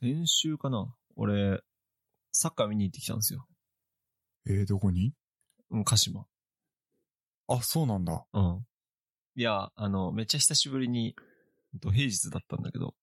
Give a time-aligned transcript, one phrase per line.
[0.00, 1.60] 先週かな俺、
[2.30, 3.46] サッカー見に行ってきたんですよ。
[4.46, 5.12] えー、どこに？
[5.70, 6.26] うん、鹿島。
[7.48, 8.24] あ、そうなんだ。
[8.32, 8.66] うん。
[9.34, 11.16] いや、あの、めっちゃ久しぶりに、
[11.74, 12.94] 土平日だったんだけど、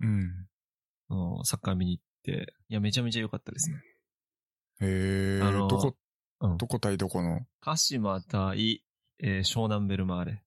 [0.00, 0.46] うん。
[1.08, 3.82] あのサッカー見に行って、いや、めちゃめちゃ良かったですね。
[4.80, 5.96] えー、あのどこ、
[6.40, 7.40] うんどこ対どこの？
[7.60, 8.84] 鹿島対、
[9.18, 10.42] えー湘南ベルマーレ。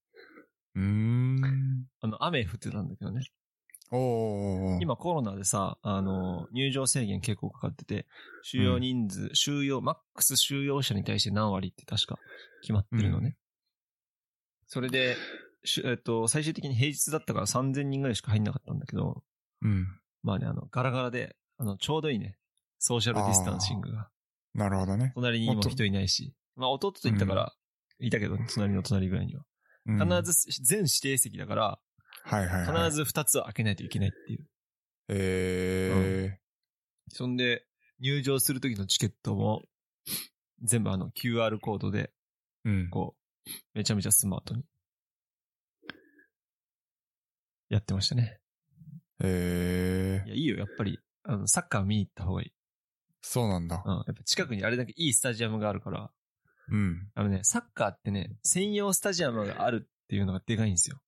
[0.76, 1.88] うーん。
[2.02, 3.21] あの、雨降ってたんだけどね。
[4.81, 8.05] 今コロナでさ、あの、入場制限結構かかってて、
[8.43, 12.18] 収容人数、収容、マックス収容者に対して何割って確か
[12.61, 13.37] 決まってるのね。
[14.68, 15.15] それで、
[15.64, 19.23] しえっと、最終的に平日だったから3000人ぐらいしか入んなかったんだけど、
[19.61, 19.87] うん。
[20.23, 22.37] まあね、あの、ガラガラで、あの、ちょうどいいね。
[22.79, 24.09] ソーシャルディスタンシングが。
[24.54, 25.14] なるほどね。
[25.15, 26.33] 隣にも人いないし。
[26.56, 27.54] まあ、弟と言ったから、
[28.00, 29.42] いたけど、隣の隣ぐらいには。
[29.42, 29.47] うん
[29.87, 31.79] 必ず全指定席だから、
[32.27, 32.89] はいはいはい。
[32.89, 34.45] 必ず2つは開けないといけないっていう。
[35.09, 36.39] え
[37.09, 37.66] そんで、
[38.00, 39.63] 入場する時のチケットも、
[40.61, 42.69] 全部あの QR コードで、ー。
[42.69, 42.89] うん。
[42.89, 44.66] こう、めちゃめちゃスマートに、
[47.69, 48.39] やってましたね。
[49.23, 50.28] えー。
[50.28, 52.53] いや、いいよ、やっぱり、あの、サッカー見に行った方がいい。
[53.22, 53.89] そうなんだう。
[53.89, 53.94] ん。
[53.94, 56.12] やっぱ近くにあれだけいいスタジアムがあるから、
[56.69, 57.09] うん。
[57.16, 61.00] あのね、サッカーってね、専用スタジアムがあるっていうのがでかいんですよ。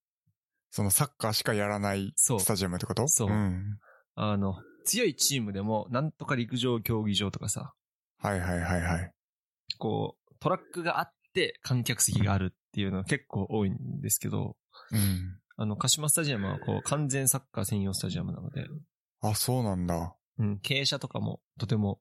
[0.70, 3.08] そのサッカーしかやらないそうスタジアムってこと？
[3.08, 3.78] そううん。
[4.14, 7.74] あの、強いチームでも、なんとか陸上競技場とかさ、
[8.18, 9.12] はいはいはいはい。
[9.78, 14.56] こう、トラックがあって観客席があるっていうのが結構多いんですけど、
[14.92, 15.38] うん。
[15.56, 18.66] あの、鹿島スタジアムはこう、完全サッカー専用スタジアムなので、
[19.22, 20.14] あ、そうなんだ。
[20.38, 22.00] うん、傾斜とかもとても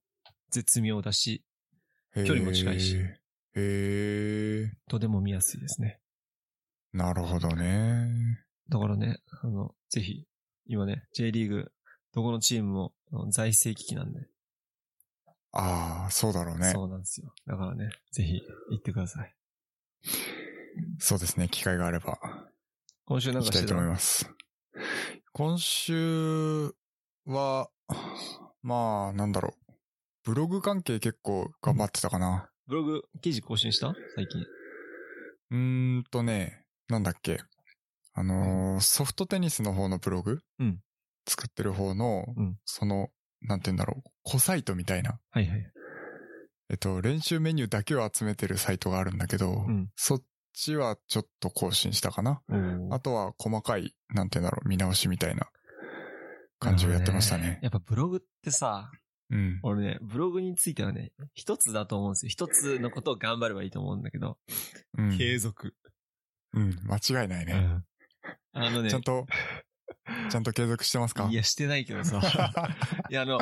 [0.50, 1.44] 絶妙だし、
[2.16, 3.11] 距離も近いしへ
[3.56, 4.72] え。
[4.88, 6.00] とても見やすいですね。
[6.94, 8.39] なるほどね。
[8.70, 10.25] だからね、あの、ぜひ、
[10.66, 11.72] 今ね、J リーグ、
[12.14, 12.94] どこのチームも
[13.30, 14.28] 財政危機なんで、
[15.52, 16.70] ああ、そうだろうね。
[16.72, 17.34] そうなんですよ。
[17.48, 18.39] だからね、ぜひ
[18.70, 19.36] 行ってください。
[20.99, 21.49] そうですね。
[21.49, 22.20] 機会があれば、
[23.05, 23.61] 今週なんかしたてた？
[23.61, 24.30] 行きいと思います。
[25.33, 26.76] 今週
[27.26, 27.71] は、
[28.61, 29.73] まあ、なんだろう。
[30.23, 32.52] ブログ関係結構頑張ってたかな。
[32.67, 33.95] ブログ記事更新した？
[34.15, 34.42] 最近。
[35.49, 37.39] うーんとね、なんだっけ。
[38.14, 40.39] あのーソフトテニスの方のブログ？
[40.59, 40.80] うん
[41.27, 43.09] 作ってる方の、うんその、
[43.42, 44.09] なんて言うんだろう。
[44.23, 45.20] 子サイトみたいな。
[45.30, 45.71] はいはい。
[46.71, 49.89] えっと、練習メニューだけを集めてるサイトがあるんだけど、うん。
[49.95, 52.42] そっちはちょっと更新したかな。
[52.92, 55.49] あとは細かい、なんて言うんだろう、見直しみたいな
[56.58, 57.59] 感じをやってましたね。
[57.61, 58.89] やっぱブログってさ、
[59.30, 59.59] うん。
[59.61, 62.30] 俺ね、ブログについてはね、一つだと思うんですよ。
[62.30, 64.39] 一つのことを頑張ればいいと思うんだけど、
[64.97, 65.17] うん。
[65.17, 65.76] 継続。
[66.53, 66.76] うん。
[66.86, 67.83] 間違いないね。
[68.59, 69.25] あのね、ちゃんと、
[70.30, 71.27] ちゃんと継続してますか？
[71.30, 72.20] いや、してないけどさ。
[73.09, 73.39] いや、あの、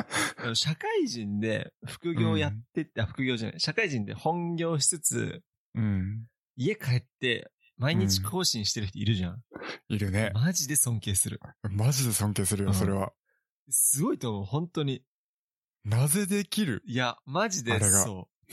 [0.54, 5.42] 社会人で副業やってって、あ、副業じゃない、社会人で本業しつつ、
[5.74, 6.26] うん。
[6.56, 9.42] 家帰って、毎日更新してる人いるじゃん。
[9.88, 10.30] いるね。
[10.34, 11.40] マジで尊敬する。
[11.62, 13.12] マジで尊敬するよ、うんそれは。
[13.70, 15.04] すごいと思う、本当に。
[15.84, 16.82] なぜできる？
[16.86, 18.52] いや、マジでそう。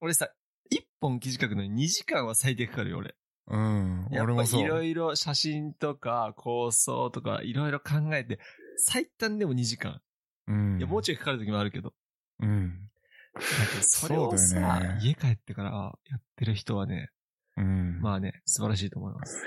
[0.00, 0.28] 俺さ、
[0.70, 3.14] 一本記事書くのに2時間は最低かかるよ、俺。
[3.48, 4.08] うん。
[4.10, 4.56] 俺もそ。
[4.56, 8.38] ぱいうろいろ写真とか構想とかいろいろ考えて、
[8.76, 10.00] 最短でも2時間。
[10.48, 10.78] うん。
[10.78, 11.92] いや、もうちょいかかる時もあるけど。
[12.40, 12.88] うん。
[13.34, 15.70] だけどそれをさ、ね家帰ってから
[16.10, 17.10] やってる人はね、
[17.56, 18.00] うん。
[18.00, 19.42] まあね、素晴らしいと思います。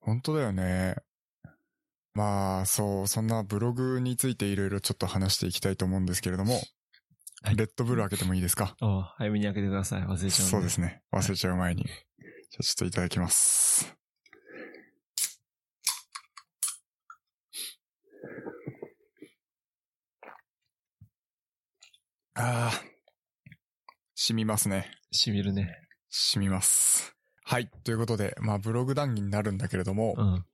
[0.00, 0.96] 本当だよね。
[2.14, 6.54] まあ、そう、そんなブログについていろいろちょっと話していきたいと思うんですけれども、
[7.42, 8.76] はいレッドブル開けてもいいですか？
[8.80, 10.02] ああ、早めに開けてください。
[10.02, 11.02] 忘れちゃうんそうですね。
[11.10, 11.86] 忘れちゃう前に。
[12.50, 13.96] じゃあちょっといただきます。
[22.34, 22.82] ああ、
[24.16, 24.90] 染みますね。
[25.12, 25.76] しみるね。
[26.08, 27.14] 染みます。
[27.44, 27.70] はい。
[27.84, 30.24] ということで、まあブログ談義になるんだけれども、うん。
[30.24, 30.44] ま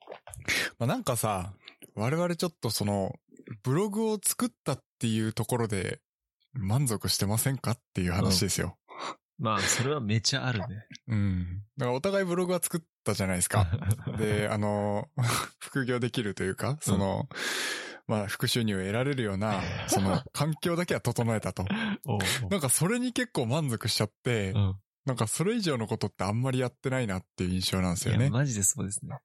[0.81, 1.55] あなんかさ、
[1.95, 3.15] 我々ちょっとその、
[3.63, 6.01] ブログを作ったっていうところで
[6.53, 8.77] 満足してませんかっていう話ですよ。
[9.39, 10.87] まあ、それはめちゃあるね。
[11.09, 11.63] うん。
[11.77, 13.67] だからお互いブログは作ったじゃないですか。
[14.19, 15.09] で、あの、
[15.61, 17.29] 副業できるというか、その、
[18.07, 21.65] まあ、副収入を得られるような、その、環境だけは整えたと。
[22.51, 24.77] なんかそれに結構満足しちゃってうん。
[25.07, 28.31] なんかそれ以上のことってあんまりやってないなっていう印象なんですいや、よね。
[28.31, 29.17] マジでそうですね。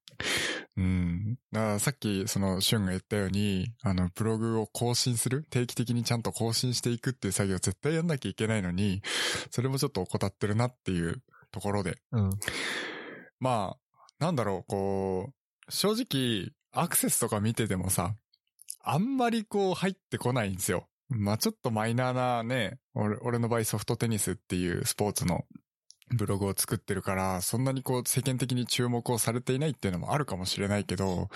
[0.77, 1.35] うん。
[1.51, 9.01] だからさっき、その、シュンが言ったように、あの、ブログを更新する定期的にちゃんと更新していくっていう作業絶対やんなきゃいけないのに、
[9.49, 11.97] それもちょっと怠ってるなっていうところで。
[12.11, 12.29] うん。
[13.39, 15.33] まあ、なんだろう、こ
[15.67, 18.15] う、正直、アクセスとか見ててもさ、
[18.83, 20.87] あんまりこう入ってこないんですよ。
[21.09, 25.43] まあちょっとマイナーなね、俺俺の場合ソフトテニスっていうスポーツの
[26.13, 31.29] ブログを作ってるから、そんなにこう世間的に注目をされていないっていうのもあるかもしれないけど、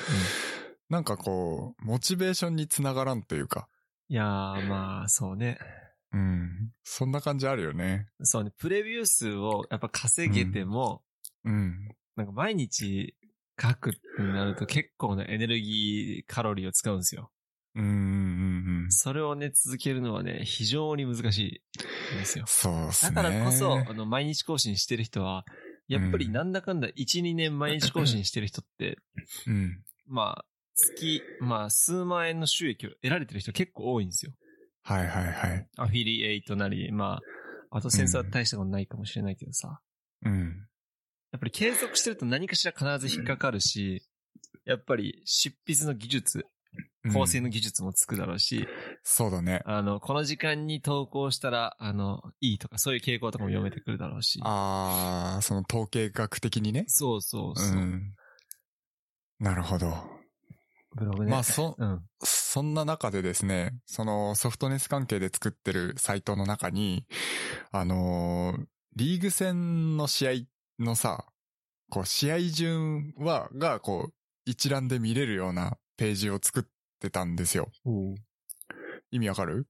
[0.89, 3.68] なんかこう、モチベーションにつながらんというか、
[4.07, 5.57] いやー、まあ、そうね。
[6.13, 6.72] うん。
[6.83, 8.07] そんな感じあるよね。
[8.22, 11.01] そうね、プレビュー数をやっぱ稼げても、
[11.44, 11.89] うん。
[12.16, 13.16] なんか毎日
[13.62, 17.31] 書くってなると結構なエネルギーカロリーを使うんですよ。
[17.75, 18.92] うんうんうんうん。
[18.92, 21.62] それをね、続けるのはね、非常に難し
[22.12, 22.45] いんですよ。
[22.48, 23.16] そうっすだね。
[23.16, 25.45] からこそ、あの、毎日更新してる人は、
[25.88, 28.98] やっぱりなんだかんだ1、2年毎日更新してる人って、
[29.48, 29.83] うん。
[30.07, 30.45] まあ、
[30.75, 34.33] 月、まあ、数万円の収益を得られてる人結構多いんですよ。
[34.83, 35.68] はいはいはい。
[35.78, 37.21] アフィリエイトなり、ま
[37.71, 39.80] あ、あとセンサー大したことないかもしれないけどさ。
[40.24, 40.68] うん。
[41.31, 44.04] やっぱり継続してると何かしら必ず引っかかるし、
[44.63, 46.45] やっぱり執筆の技術、
[47.12, 48.68] 構成うんの技術もつくだろうし、
[49.04, 49.62] そうだね。
[49.66, 54.40] あの、この時間に投稿したら、あの、いいとか、そういう傾向とかも読めてくるだろうし。
[54.44, 56.86] あー、その統計学的にね。
[56.88, 57.78] そうそうそう。
[57.78, 58.16] ん。
[59.40, 59.94] なるほど。
[60.96, 61.31] ブログね。
[61.31, 62.02] まあ、そ、 うん。
[62.24, 67.06] そんな中でですね、そのソフトネス関係で作ってるサイトの中に、
[67.72, 68.66] あのー
[68.98, 70.31] リーグ戦の試合
[70.80, 71.25] のさ、
[71.90, 74.13] こう、試合順は、が、こう、
[74.46, 76.63] 一覧で見れるようなページを作っ
[77.00, 77.71] てたんですよ。
[79.12, 79.68] 意味わかる？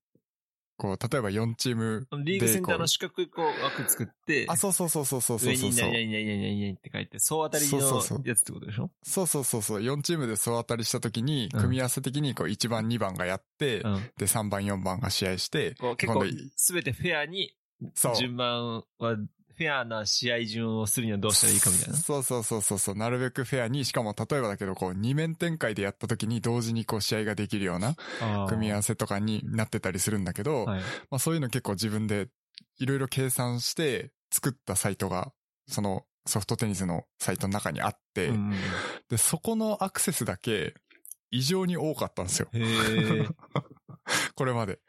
[0.78, 2.18] こう、例えば4チームで。
[2.24, 5.90] リーグセンターの四角いこう枠作って、あ、そうそうそうそうそうそう上そうそう。
[5.90, 8.92] に何々何々何々って書いて、総当たりそうそうそうのやつってことでしょ？
[9.04, 9.82] そうそうそうそう。
[9.82, 13.96] 4チームで総当たりした時に、うん組み合わせ的にこう1番2番がやって、うん。
[14.18, 16.26] で3番4番が試合して、こう結構
[16.58, 17.56] すべてフェアに、
[17.94, 18.16] そう。
[18.18, 19.16] 順番は、
[19.58, 21.96] フェアな試合順をするにはどうしたらいいかみたいな。
[21.98, 22.96] そうそうそうそうそう。
[22.96, 27.96] なるべくフェアに、しかも例えばだけど、こう、二面展開でやった時に同時にこう試合ができるような
[28.48, 28.86] 組み合わせ。
[28.86, 30.80] せとかになってたりするんだけど、はい。
[31.10, 32.30] まあそういうの結構自分で
[32.80, 35.34] いろいろ計算して作ったサイトが、
[35.68, 38.54] そのソフトテニスのサイトの中にあって、うん
[39.10, 40.76] で、そこのアクセスだけ
[41.32, 42.48] 異常に多かったんですよ。
[44.36, 44.80] これまで。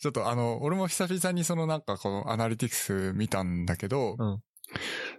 [0.00, 4.42] ちょっとあの、俺も久々にそのなんかこのアナリティクス見たんだけど、うん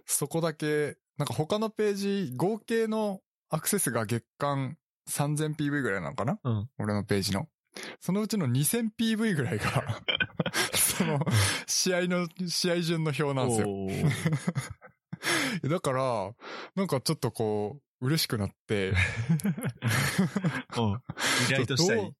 [0.04, 4.76] そこだけ、なんか他のページ、合計のアクセスが月間
[5.08, 6.38] 3000PV ぐらいなのかな？
[6.44, 6.68] うん。
[6.78, 7.48] 俺のページの。
[8.00, 9.84] そのうちの 2000PV ぐらいが、
[10.74, 11.20] その、
[11.66, 13.68] 試合の、試合順の表なんですよ。
[15.70, 16.32] だから、
[16.74, 18.92] なんかちょっとこう、嬉しくなって、
[21.66, 22.12] としたい。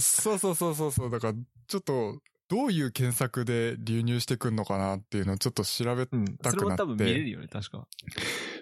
[0.00, 1.10] そうそうそうそうそう。
[1.10, 1.34] だから、
[1.66, 6.36] ちょっと、どういう検索で流入してくんのかなっていうのをちょっと調べ、うん。
[6.38, 7.86] たくなってそれも多分見れるよね、確か。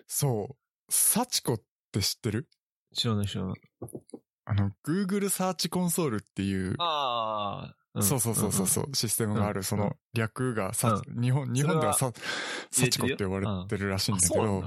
[0.08, 0.56] そう。
[0.88, 2.48] 幸子って知ってる？
[2.94, 3.60] 知らない知らない。
[4.44, 7.76] あの、Google サーチコンソールっていう、ああ。
[8.00, 12.12] んそうそうそうそうそう、システムがある、うんその略がさ、日本、日本ではさ、
[12.70, 14.64] 幸子って呼ばれてるらしいんあ、だけど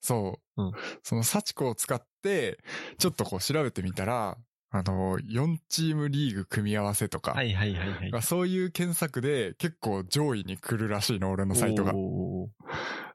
[0.00, 0.72] そう。
[1.02, 2.58] その幸子を使って、
[2.98, 4.36] ちょっとこう調べてみたら、
[4.74, 8.22] あの、4チームリーグ組み合わせとか、はいはいはいはい。
[8.22, 11.92] そういう検索で結構上位に来るらしいの、俺のサイトが。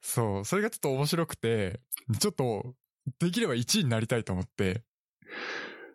[0.02, 0.46] そう。
[0.46, 1.82] それがちょっと面白くて、
[2.20, 2.76] ちょっと、
[3.20, 4.84] できれば1位になりたいと思って、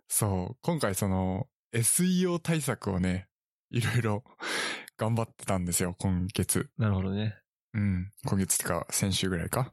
[0.08, 0.56] そう。
[0.62, 3.28] 今回その、SEO 対策をね、
[3.72, 4.24] いろいろ
[4.96, 6.70] 頑張ってたんですよ、今月。
[6.78, 7.36] なるほどね。
[7.74, 8.12] うん。
[8.24, 9.72] 今月ってか、先週ぐらいか。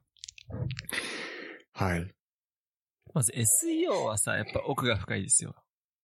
[1.74, 2.16] はい。
[3.14, 5.56] まず SEO はさ、やっぱ奥が深いですよ。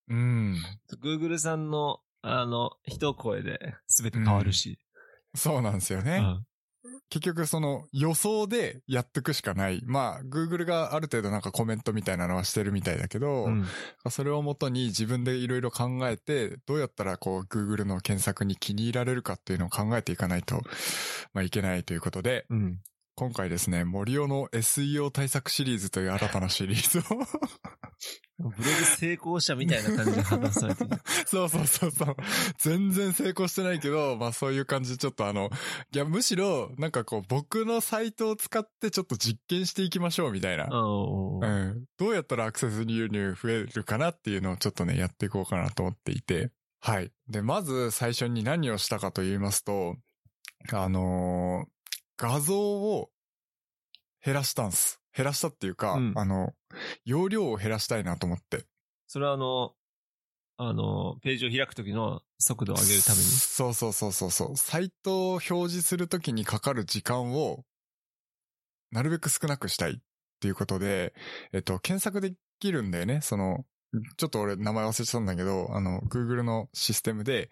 [0.08, 0.56] うん。
[1.02, 4.78] Google さんの、あの、一声で全て変わるし。
[5.34, 6.18] そうなんですよね。
[6.18, 6.46] うん
[7.08, 9.82] 結局その予想でやってくしかない。
[9.84, 13.66] まあ、Google がある程度なんかコメントみたいなのはしてるみたいだけど、うん
[14.08, 20.62] それをもとに自分でいろいろ考えて、どうやったらこう Google の検索に気に入られるかっていうのを考えていかないと、
[21.32, 22.80] まあいけないということで、うん。
[23.18, 27.02] 今回ですね、森尾の SEO 対策シリーズという新たなシリーズを
[28.38, 30.90] ブログ成功者みたいな感じで話されてる。
[31.26, 32.16] そうそうそうそう。
[32.58, 35.50] 全然成功してないけど、まあそういう感じでちょっとあの、
[35.92, 40.64] いやむしろなんかこう僕のサイトを使ってちょっと実験していきましょうみたいな。
[40.66, 41.84] うん。
[41.96, 46.50] どうやったらアクセス流入増えるかなっていうのをちょっとね、やっていこうかなと思っていて。
[46.80, 47.10] はい。
[47.28, 49.96] で、まず最初に何をしたかと言いますと、
[50.72, 51.76] あのー
[52.18, 53.10] 画像を
[54.24, 55.00] 減らしたんす。
[55.16, 56.52] 減らしたっていうか、うんあの、
[57.04, 58.66] 容量を減らしたいなと思って。
[59.06, 59.72] それはあの、
[60.58, 63.24] あの、ページを開くときの速度を上げるために？
[63.24, 64.56] そうそうそうそうそう。
[64.56, 67.64] サイトを表示するときにかかる時間を、
[68.90, 69.94] なるべく少なくしたいっ
[70.40, 71.14] ていうことで、
[71.52, 73.20] えっと、検索できるんだよね。
[73.22, 73.64] その、
[74.16, 77.50] ちょっと俺名前忘れてたんだけど、あの、Google のシステムで、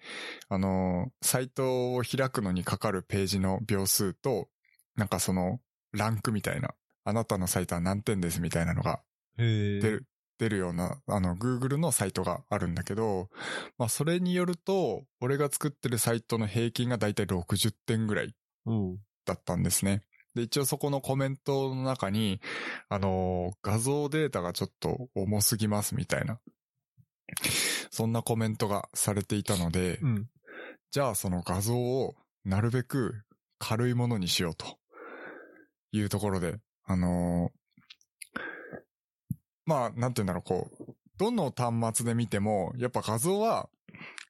[0.49, 4.49] あの、サイトを開くのにかかるページの秒数と、
[4.97, 5.61] なんかその、
[5.93, 9.01] ランクみたいな、あなたのサイトは何点ですみたいなのが
[9.39, 10.07] へ出る、
[10.39, 13.29] 出るような、あの、Google のサイトがあるんだけど、
[13.79, 18.35] まあ、それによると、俺が作ってるサイトの平均がだいたい60点ぐらい
[18.67, 18.99] うん。
[19.25, 20.03] だったんですね。
[20.35, 22.41] で、一応そこのコメントの中に、
[22.89, 26.41] あのー画像データがちょっと重すぎますみたいな、
[27.91, 30.29] そんなコメントがされていたので、うん。
[30.91, 33.25] じゃあその画像をなるべく
[33.59, 34.79] 軽いものにしようと
[35.93, 37.65] いうところで、あのー
[39.67, 43.69] まあ、なんて言うんだろう、こう、どの端末で見ても、やっぱ画像は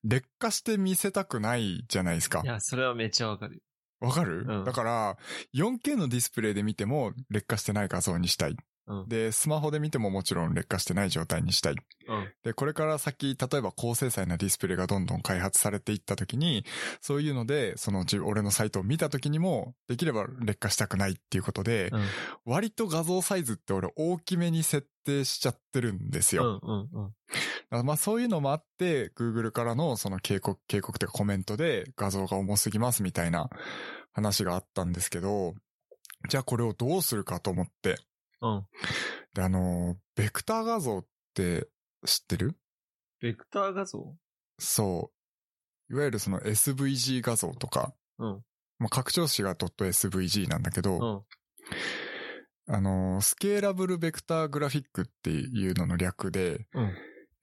[0.04, 2.46] 劣化して見せたくないじゃないですかい。
[2.46, 3.62] や、それはめっちゃわかる。
[4.00, 5.16] わかる、うんだから、
[5.54, 8.56] 4K のディスプレイで見ても劣化してない画像にしたい。
[8.86, 9.08] うん。
[9.08, 11.74] で、スマホで見てももちろん劣化してない状態にしたい。
[12.08, 12.32] うん。
[12.42, 16.64] で、これから先、例えば高精細なディスプレイがどんどん開発されていった時に、
[17.00, 22.04] そういうので、その自俺のサイトを見た時にも、できれば劣化したくないっていうことで、うん。
[22.44, 26.60] 割と画像サイズって俺大きめに設定しちゃってるんですよ。
[27.70, 33.48] まあそういうのもあって、Google からのその警告、警告というかコメントで画像が重すぎますみたいな
[34.12, 35.54] 話があったんですけど、
[36.28, 37.96] じゃあこれをどうするかと思って。
[38.44, 38.66] うん。
[39.34, 41.68] で、あの、ベクター画像って
[42.04, 42.56] 知ってる？
[43.20, 44.14] ベクター画像？
[44.58, 45.10] そ
[45.90, 45.94] う。
[45.94, 48.44] いわゆるその SVG 画像とか、うん。
[48.78, 51.24] まあ、拡張子が .svg なんだけど、
[52.68, 52.74] うん。
[52.74, 56.94] あの、スケーラブルベクターグラフィックっていうのの略で、うん。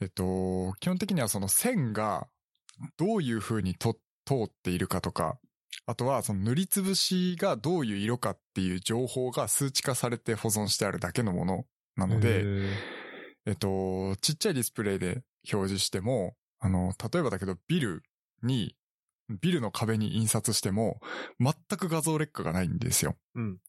[0.01, 2.27] えっと、基本的にはその線が
[2.97, 3.93] どういう風にと
[4.25, 5.39] 通っているかとか、
[5.85, 12.69] あとはその塗りつぶしがどういう色かっていう情報が数値化されて保存してあるだけのものなのへで、ー
[13.45, 18.03] えっと、ちっちゃいディスプレイで表示しても、あの、例えばだけどビル
[18.43, 18.75] に、
[19.41, 20.99] ビルの壁に印刷しても、
[21.39, 23.15] 全く画像劣化がないんですよ。
[23.35, 23.55] うん。
[23.55, 23.61] だ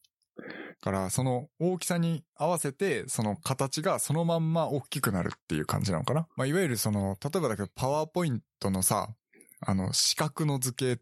[0.81, 6.27] から、その大きさに合わせて、その形がそのまんま大きくなるっていう感じなのかな。
[6.35, 9.09] まあ、いわゆるその、例えばだけど、パワーポイントのさ、
[9.61, 10.99] あの、四角の図形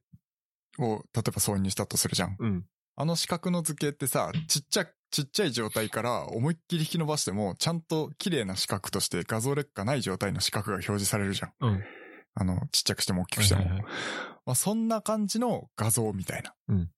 [0.79, 2.35] を、例えば挿入したとするじゃん。
[2.39, 2.65] うん。
[2.95, 11.53] あの四角の図形ってさ、ちっちゃ、ちっちゃい状態から思いっきり引き伸ばしても、ちゃんと綺麗な四角として画像劣化ない状態の四角が表示されるじゃん。
[11.59, 11.83] うん。
[12.33, 13.61] あの、ちっちゃくしても大きくしても。
[13.61, 13.91] はいはいはい
[14.45, 16.89] まあ、そんな感じの画像みたいなうん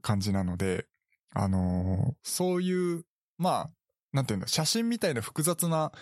[0.00, 0.86] 感じなので、
[1.34, 3.04] あのーそういう、
[3.36, 3.70] まあ、
[4.12, 5.92] なんていうんだ、写真みたいな複雑な、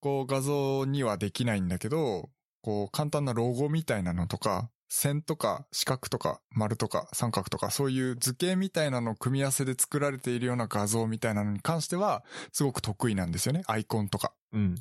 [0.00, 2.28] こう画像にはできないんだけど、
[2.60, 13.62] こう簡単なロゴみたいなのとか、線とか四角とか丸とか三角とかそういう図形みたいなのを組み合わせで作られているような画像みたいなのに関してはすごく得意なんですよね。
[13.66, 14.32] アイコンとか。
[14.52, 14.76] うん。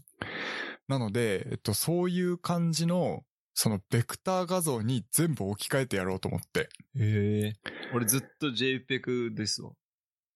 [0.88, 3.24] なので、えっと、そういう感じの、
[3.56, 6.70] そのベクター画像に全部置き換えてやろうと思って。
[6.96, 7.54] へえ。
[7.96, 9.72] 俺ずっと JPEG ですわ。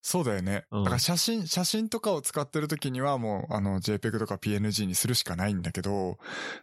[0.00, 0.64] そうだよね。
[0.70, 6.18] うんだから写真、写真とかを使ってる時にはもう、あの、JPEG とか PNG にするしかないんだけど、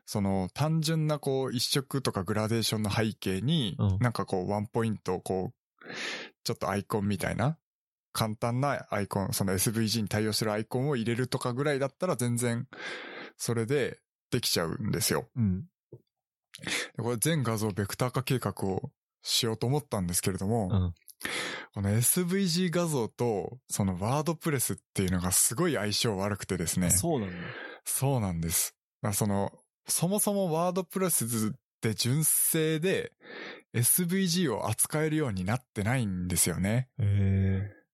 [0.06, 5.88] その、単純なこう、一色とかグラデーションの背景に、うんなんかこう、ワンポイント、こう、
[6.44, 7.58] ちょっとアイコンみたいな、
[8.14, 12.68] 簡単なアイコン、その SVG に対応してるアイコンを入れるとかぐらいだったら全然、
[13.38, 14.00] それで
[14.32, 15.28] できちゃうんですよ。
[15.36, 15.66] うん。
[16.96, 20.94] でこれ全画像ベクター化計画をしようと思ったんですけれども、うん。
[21.74, 26.90] この SVG 画像とそのワードプレスっていうのがすごい相性悪くてですね。
[26.90, 27.36] そうなんだ。
[27.84, 28.76] そうなんです。
[29.14, 29.52] その、
[29.88, 31.28] そもそもワードプレスっ
[31.82, 33.12] て純正で
[33.76, 36.88] SVG を扱えるようになってないんですよね。
[37.00, 37.85] へえ。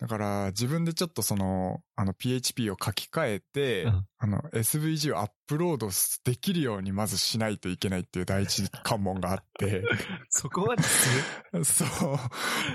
[0.00, 5.88] だから自分でちょっとその、あの PHP を書き換えて、うんあの SVG をアップロード
[6.24, 9.82] できるようにまずしないといけないっていう第一関門があって、
[10.28, 11.08] そこまです
[11.54, 11.64] る？
[11.64, 11.86] そ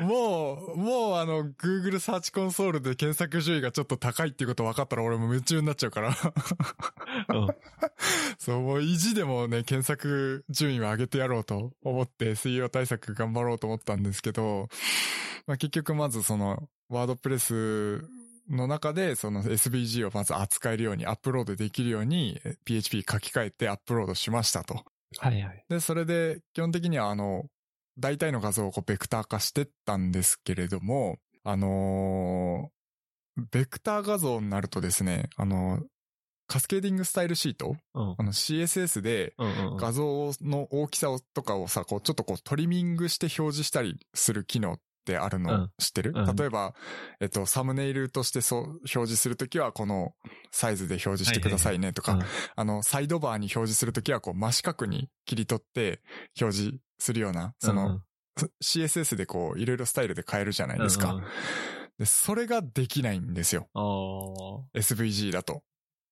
[0.02, 0.04] う。
[0.04, 6.10] もう、もうあの、Google サーチコンソールで検索順位がちょっと高いっていうこと分かったら俺も夢中になっちゃうから。
[6.10, 7.48] うん。
[8.40, 14.68] そう、もう意地でもね、検索順位を上げてやろうと思って SEO 対策頑張ろうと思ったんですけど、
[15.46, 18.04] まあ結局まずその、ワードプレス
[18.50, 24.84] の中でその SVG をまず扱えるようにアップロードできるように PHP 書き換えてアップロードしましたと。
[25.18, 25.66] はいはい。
[25.70, 27.46] で、それで基本的にはあの、
[27.98, 32.76] 大体の画像をこうベクター化してったんですけれども、あのー
[33.52, 35.82] ベクター画像になるとですね、あの
[36.48, 38.24] カスケーディングスタイルシートうんあ。
[38.24, 39.34] の CSS で。
[39.78, 45.44] 画像の大きさをとかをさ、こうちょっとこうトリミングして表示したりする機能っってあるうん。
[45.44, 46.36] の知ってる、うん。
[46.36, 46.74] 例えば、
[47.20, 50.14] えっと、サムネイルとしてそう、表示するときはこの
[50.52, 52.22] サイズで表示してくださいねとか、うん。
[52.56, 56.02] あの、サイドバーに表示するときはこう真四角に切り取って
[56.42, 58.02] 表示するような、その、
[58.64, 61.22] CSS でこういろいろスタイルで変えるじゃないですか。
[61.98, 63.70] で、それができないんですよ。
[64.74, 65.64] SVG だと。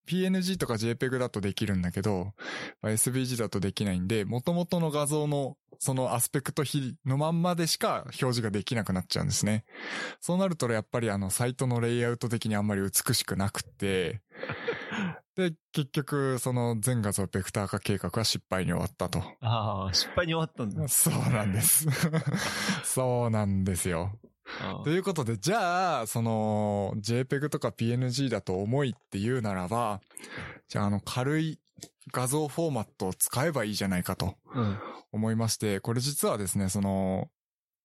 [0.07, 2.33] PNG とか JPEG だとできるんだけど、
[2.81, 9.65] まあ SVG だとできないんで、元々の画像のそのアスペクト比のまんまでしか表示ができなくなっちゃうんですね。
[10.21, 14.21] そうなるとやっぱりあのサイトのレイアウト的にあんまり美しくなくって、
[15.35, 19.23] で、結局その全画像ベクター化計画は失敗に終わったと。
[19.41, 20.87] ああ、失敗に終わったんだ。
[20.87, 21.87] そうなんです。
[22.85, 24.17] そうなんですよ。
[24.83, 30.01] ということで、じゃあ、その、JPEG とか PNG だと重いって言うならば、
[30.67, 31.59] じゃあ、あの、軽い
[32.11, 34.77] 画像フォーマットを使えばいいじゃないかとうん。
[35.11, 37.29] 思いまして、これ実はですね、その、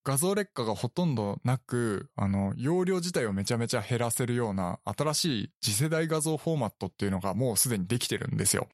[0.05, 8.69] 画像劣化がほとんどなく、あの、容量自体をめちゃめちゃ減らせるような新しい次世代画像フォーマットっていうのがもうすでにできてるんですよ。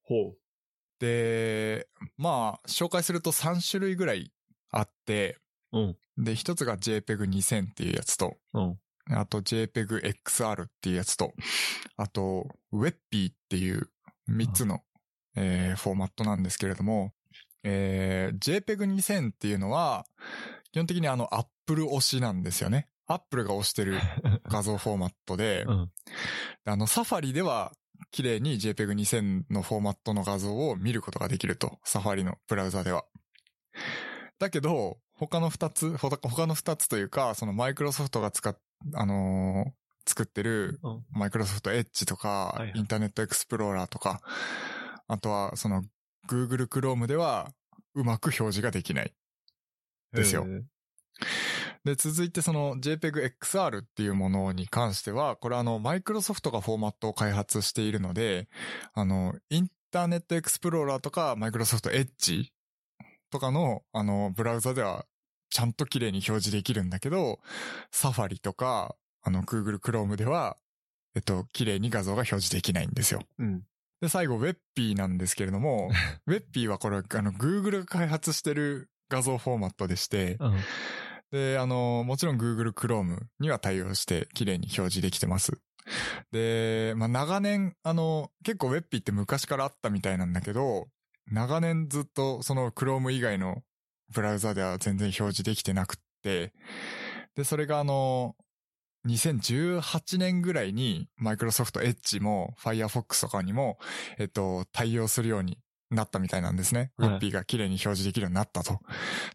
[1.01, 4.33] で、まあ、紹介すると3種類ぐらい
[4.71, 5.39] あって、
[5.73, 5.97] うん。
[6.19, 8.79] で、一つが JPEG2000 っていうやつと、うん。
[9.11, 11.35] あと JPEG-XR っていうやつと、
[11.97, 13.91] あと WebP っていう
[14.31, 14.83] 3つの、
[15.37, 17.13] えーフォーマットなんですけれども、
[17.65, 20.07] えー JPEG2000 っていうのは、
[20.73, 22.89] 基本的にあの Apple 推しなんですよね。
[23.07, 23.99] Apple が推してる
[24.49, 25.93] 画像フォーマットで、うん。
[26.65, 27.73] あの Safari では
[28.11, 31.79] 綺麗に JPEG2000 のフォーマットの画像を見ることができると。
[31.85, 33.05] Safari のブラウザでは。
[34.39, 38.57] だけど、他の二つ、ほ他他の二つというか、そのマイクロソフトが使っ、
[38.95, 39.71] あのー
[40.07, 44.21] 作ってるうんマイクロソフトエッジとか、インターネットエクスプローラーとか、
[45.09, 45.83] あとはその
[46.29, 47.53] Google Chrome では
[47.95, 49.15] うまく表示ができない。
[50.13, 50.47] ですよ。
[51.85, 58.49] で、続いてその JPEG XR っていうものに関しては、これあの、マイクロソフトがフォーマットを開発しているので、
[58.95, 62.54] あの、インターネットエクスプローラーとか、マイクロソフトエッジ
[63.35, 65.07] とかの、あの、ブラウザでは、
[65.51, 67.41] ちゃんと綺麗に表示できるんだけど、
[67.91, 70.57] サファリとか、あの、Google Chrome では、
[71.17, 73.23] えっと、綺麗に画像が表示できないんですよ。
[73.41, 73.63] うん。
[74.01, 75.91] で、最後、WebP なんですけれども、
[76.29, 80.57] WebP はこれ、あの、Google が開発してる画像フォーマットでして、うん。
[81.33, 85.59] で、あの、もちろん Google Chrome には対応して綺麗に表示できてます。
[86.31, 90.87] で、まあ、長年、あの、結構 WebP って昔からあったみたいなんだけど、
[91.31, 93.63] 長年ずっとその Chrome 以外の
[94.13, 96.53] ブラウザでは全然表示できてなくって、
[97.35, 98.37] で、それがあの、
[99.07, 103.79] 2018年ぐらいに Microsoft Edge も Firefox とかにも、
[104.19, 105.59] えっと、対応するように
[105.91, 106.93] なったみたいなんですね。
[106.97, 108.81] はい WebP が綺麗に表示できるようになったと。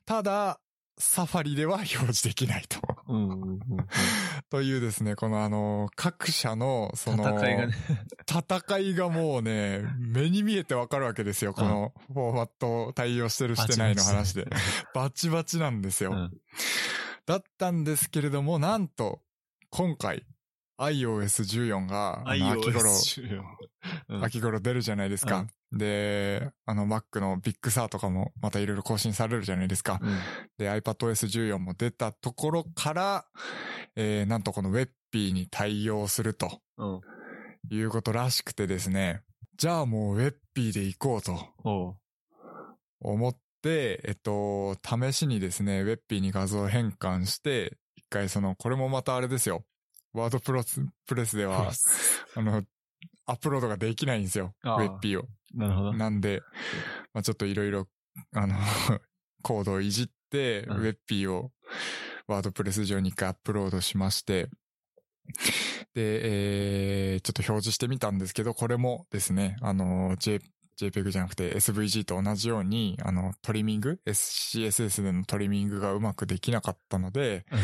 [0.06, 0.60] ただ、
[0.98, 2.80] サファリでは表示できないと。
[4.50, 7.74] というですね、このあの、各社の、その、戦いがね。
[8.28, 11.54] 戦いがもうね、目に見えてわかるわけですよ。
[11.54, 14.48] このフォーマットを対応してるしてないの話で。
[14.94, 16.12] バチバチなんですよ。
[16.12, 16.32] うん
[17.26, 19.22] だったんですけれども、なんと、
[19.70, 20.26] 今回、
[20.80, 23.44] iOS14 が、秋頃、iOS14
[24.10, 25.46] うん秋頃出るじゃないですか。
[25.72, 30.00] で、あの Mac のビッグサーとかもまたいろいろ更新されるじゃないですか。
[30.02, 30.18] うん
[30.58, 33.26] で、iPadOS14 も出たところから、
[33.96, 37.02] えー、なんとこの WebP に対応するとうん。
[37.72, 39.22] いうことらしくてですね。
[39.58, 41.98] じゃあもう WebP で行こうと。
[43.02, 49.64] 思って、えっと、試しにですね、WebP に画像変換して、一回その、これもまたあれですよ。
[50.14, 51.72] ワードプロスプレスでは、
[52.36, 52.64] あの、
[53.30, 54.54] アップロードができないんですよ。
[54.64, 55.26] WebP を。
[55.54, 55.94] なるほど。
[55.94, 56.42] なんで、
[57.14, 57.88] まあちょっといろいろ、
[58.34, 58.56] あの、
[59.44, 61.52] コードをいじって、うん WebP を
[62.28, 64.50] ワードプレス上に一回アップロードしまして、
[65.94, 70.40] で、えー、ちょっと表示してみたんですけど、これもですね、あの、J、
[70.80, 77.60] JPEG じゃなくて SVG と同じように、あの、トリミング ?CSS でのトリミングがうまくできなかったので、うん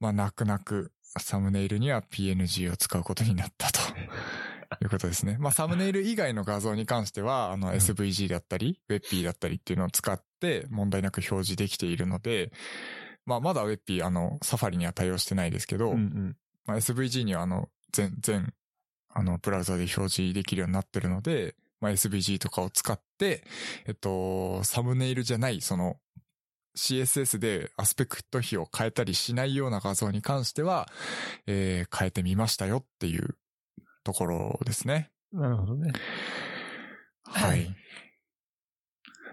[0.00, 3.80] まあ、泣く泣く、サムネイルには PNG を使うことになったと。
[4.82, 5.36] いうことですね。
[5.38, 12.52] まあ、サムネイル以外の画像に関しては、あの、ん SVG だったり、WebP だったりっていうのを使って問題なく表示できているので、
[13.24, 16.36] まあ、まだ WebP、あの、サファリには対応してないですけど、うんうん。
[16.64, 18.54] まあ、SVG にはあの、全、全、
[19.08, 23.44] あの、ブラウザで表示できるようになってるので、まあ、SVG とかを使って、
[23.86, 25.98] えっと、サムネイルじゃない、その、
[26.76, 30.88] CSS でアスペクト比を変えたりしないような画像に関しては、
[31.46, 33.36] えー変えてみましたよっていう
[34.06, 35.10] ところですね。
[35.32, 35.92] なるほどね。
[37.24, 37.74] はい。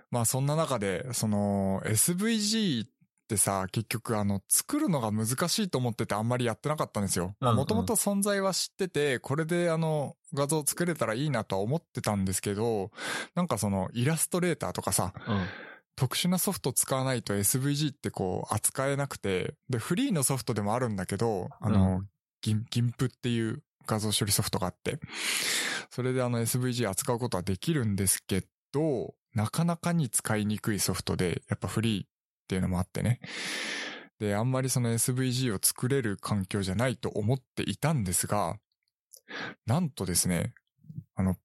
[0.09, 2.89] まあそんな中で、その SVG っ
[3.27, 7.35] てさ、結局あの、作るのが難しいと思っててあんまりやってなかったんですよ。
[7.39, 12.89] もともと存在は知ってて、これであの、画像作れたらいいなとは思ってたんですけど、
[13.35, 15.45] なんかその、イラストレーターとかさ、うん。
[15.95, 22.07] 特殊なソフト使わないと SVG ってこう扱えなくて、で、フリーのソフトでもあるんだけど、あの、う
[22.43, 24.99] ギン、ギンプっていう画像処理ソフトがあって、
[25.89, 32.07] それであの SVG 扱うことはできるんですけど、なかなかに使いにくいソフトで、やっぱフリーっ
[32.47, 33.19] ていうのもあってね。
[34.19, 38.57] で、あんまりその SVG を作れる環境じゃないと思っていたんですが、
[39.65, 40.53] なんとですね、
[41.15, 41.35] あの、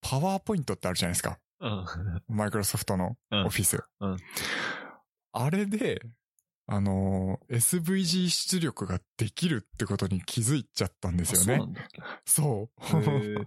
[0.00, 1.38] パワーポイントってあるじゃないですか。
[1.60, 1.84] うん。
[2.28, 3.82] マイクロソフトのうんオフィス。
[4.00, 4.16] うん
[5.36, 6.00] あれで、
[6.66, 11.54] あのー SVG 出力ができるってことに気づいちゃったんですよね。
[11.54, 13.46] あそうなんだっけそう。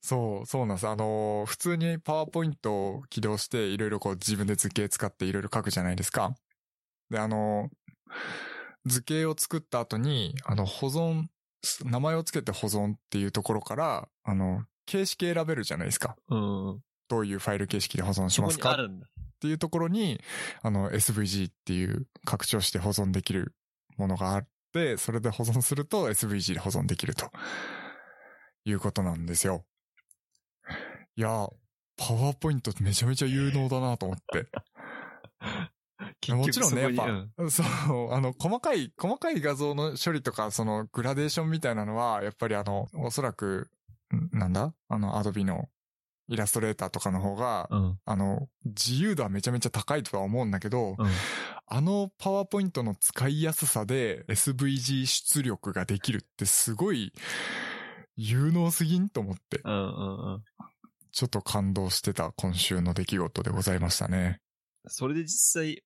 [0.00, 0.88] そう、そうなんです。
[0.88, 6.34] あのー普通にパワーポイントを起動して、いろいろこう自分で図形使っていろいろ書くじゃないですか。
[7.10, 7.76] で、あのー
[8.86, 11.24] 図形を作った後に、あの、保存、
[11.84, 16.16] 名前をつけて保存っていうところから、あの、形式選べるじゃないですか。
[16.28, 16.80] うん。
[17.08, 18.72] どういうファイル形式で保存しますか？
[18.72, 20.20] っていうところに、
[20.62, 23.54] あの、SVG っていう拡張して保存できる
[23.96, 27.30] ものがあって、それで保存すると SVG で保存できると
[28.64, 29.64] いうことなんですよ。
[31.16, 31.48] いや、
[31.96, 34.48] パワーポイントめちゃめちゃ有能だなと思って。
[36.32, 43.70] もちろんね、やっぱ、そう、あの、細かい、細かい画像の処理とか、その、グラデーションみたいなのは、やっぱりあの、おそらく、
[44.14, 44.74] んなんだ？
[44.88, 45.68] あの、アドビの
[46.28, 47.84] イラストレーターとかの方が、うん。
[47.84, 47.98] うん。
[48.04, 51.06] あの、自由度はめちゃめちゃ高いとは思うんだけど、うん。
[51.68, 57.12] あのパワーポイントの使いやすさで SVG 出力ができるってすごい
[58.14, 60.44] 有能すぎんと思って、うんうんうん。
[61.12, 64.40] ちょっと感動してた今週の出来事でございましたね。
[64.86, 65.82] それで実際、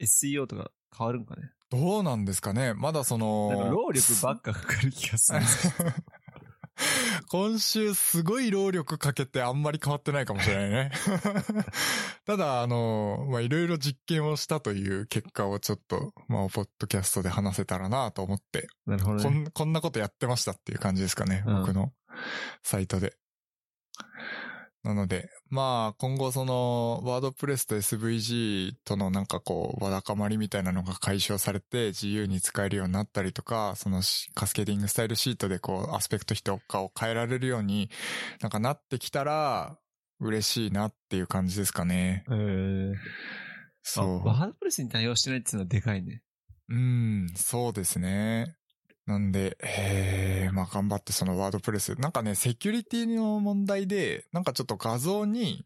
[0.00, 1.42] SEO とか変わるんかね？
[1.70, 2.74] どうなんですかね？
[2.74, 5.40] まだその、労力ばっかかかる気がする。
[7.28, 10.92] 今週すごい労力かけてあんまり変わってないかもしれないね。
[12.26, 19.22] ただ、あの、まあ、いろいろ実験をしたという結果をちょっと、まあ、ポッドキャストで話せたらなと思って、なるほどね。
[19.24, 21.42] こん、こんなことやってましたっていう感じですかね。
[21.46, 21.92] うん僕の
[22.62, 23.16] サイトで。
[24.86, 37.90] なので、まあ、今後その、ワードプレスと SVG とのなんかこう、わだかまりみたいなのが解消されて、自由に使えるようになったりとか、そのしカスケーディングスタイルシートでこう、アスペクト比とかを変えられるように、
[38.40, 39.76] なんかなってきたら、
[40.20, 42.24] 嬉しいなっていう感じですかね。
[42.28, 42.94] えー、
[43.82, 44.20] そう。
[44.20, 46.22] あワードプレスに対応してないっていうのはでかいね。
[46.68, 48.55] うん、そうですね。
[49.06, 51.94] なんで、えー、まあ頑張ってそのワードプレス。
[51.94, 55.64] なんかね、セキュリティの問題で、なんかちょっと画像に、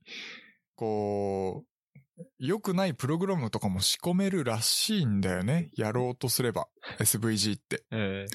[0.77, 1.71] こう、
[2.39, 5.71] 良くないプログラムとかも仕込めるらしいんだよね。
[5.75, 6.69] やろうとすれば。
[6.99, 7.85] SVG って。
[7.93, 8.27] え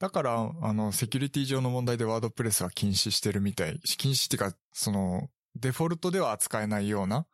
[0.00, 3.78] だから、あの、セキュリティ上の問題でワードプレスは禁止してるみたい。
[3.80, 7.26] 禁止っていうか、その、デフォルトでは扱えないような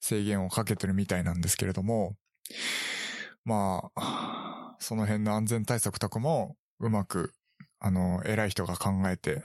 [0.00, 2.16] 制限をかけてるみたいなんですけれども、
[3.44, 7.32] まあ、その辺の安全対策とかもうまく、
[7.80, 9.40] あの、偉い人が考えて、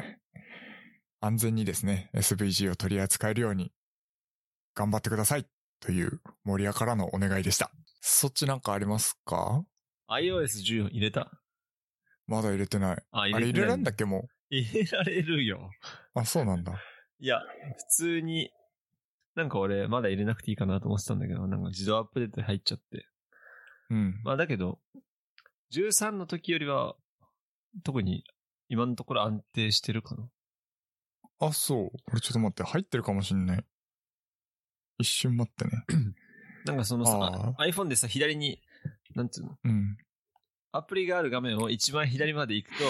[1.22, 3.72] 安全にですね、SVG を取り扱えるように
[4.76, 5.46] 頑張ってください
[5.80, 7.72] という森屋からのお願いでした。
[8.02, 9.64] そっちなんかありますか？
[10.10, 11.32] ー、iOS14 入れた？
[12.28, 13.04] まだ入れてない。
[13.12, 15.72] あ、あれ入れられんだっっけも入れられるよ。
[16.16, 16.20] う。
[16.20, 16.74] あ、そうなんだ。
[17.20, 18.52] いや、普通に、
[19.36, 23.08] なんか俺まだ入れなくていいかなと思ってたんだけど、なんか自動アップデートで入っちゃって。
[23.90, 24.22] うん。
[24.24, 24.80] まあだけど、
[25.74, 26.96] 13の時よりは、
[27.84, 28.24] 特に
[28.68, 30.30] 今のところ安定してるかな。
[31.40, 31.98] あ、そう。
[32.06, 33.66] これちょっと待って、入ってるかもしんない。
[35.00, 35.86] 一瞬待ってね。
[36.66, 38.62] なんかそのさあ、iPhone でさ、左に、
[39.16, 39.98] なんつうの、うん。
[40.72, 42.84] アプリがある画面を一番左まで行くと、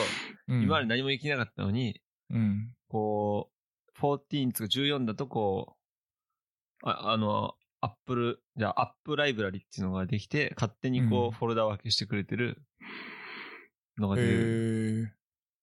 [0.47, 2.75] うん、今まで何もできなかったのに、うん。
[2.87, 5.77] こう、14つか14だとこ
[6.83, 12.61] う、ああの、アップル、じゃあアップライブラリっていうのができて、勝手にこう、うんフォルダ分けしてくれてる
[13.97, 15.05] のが出える。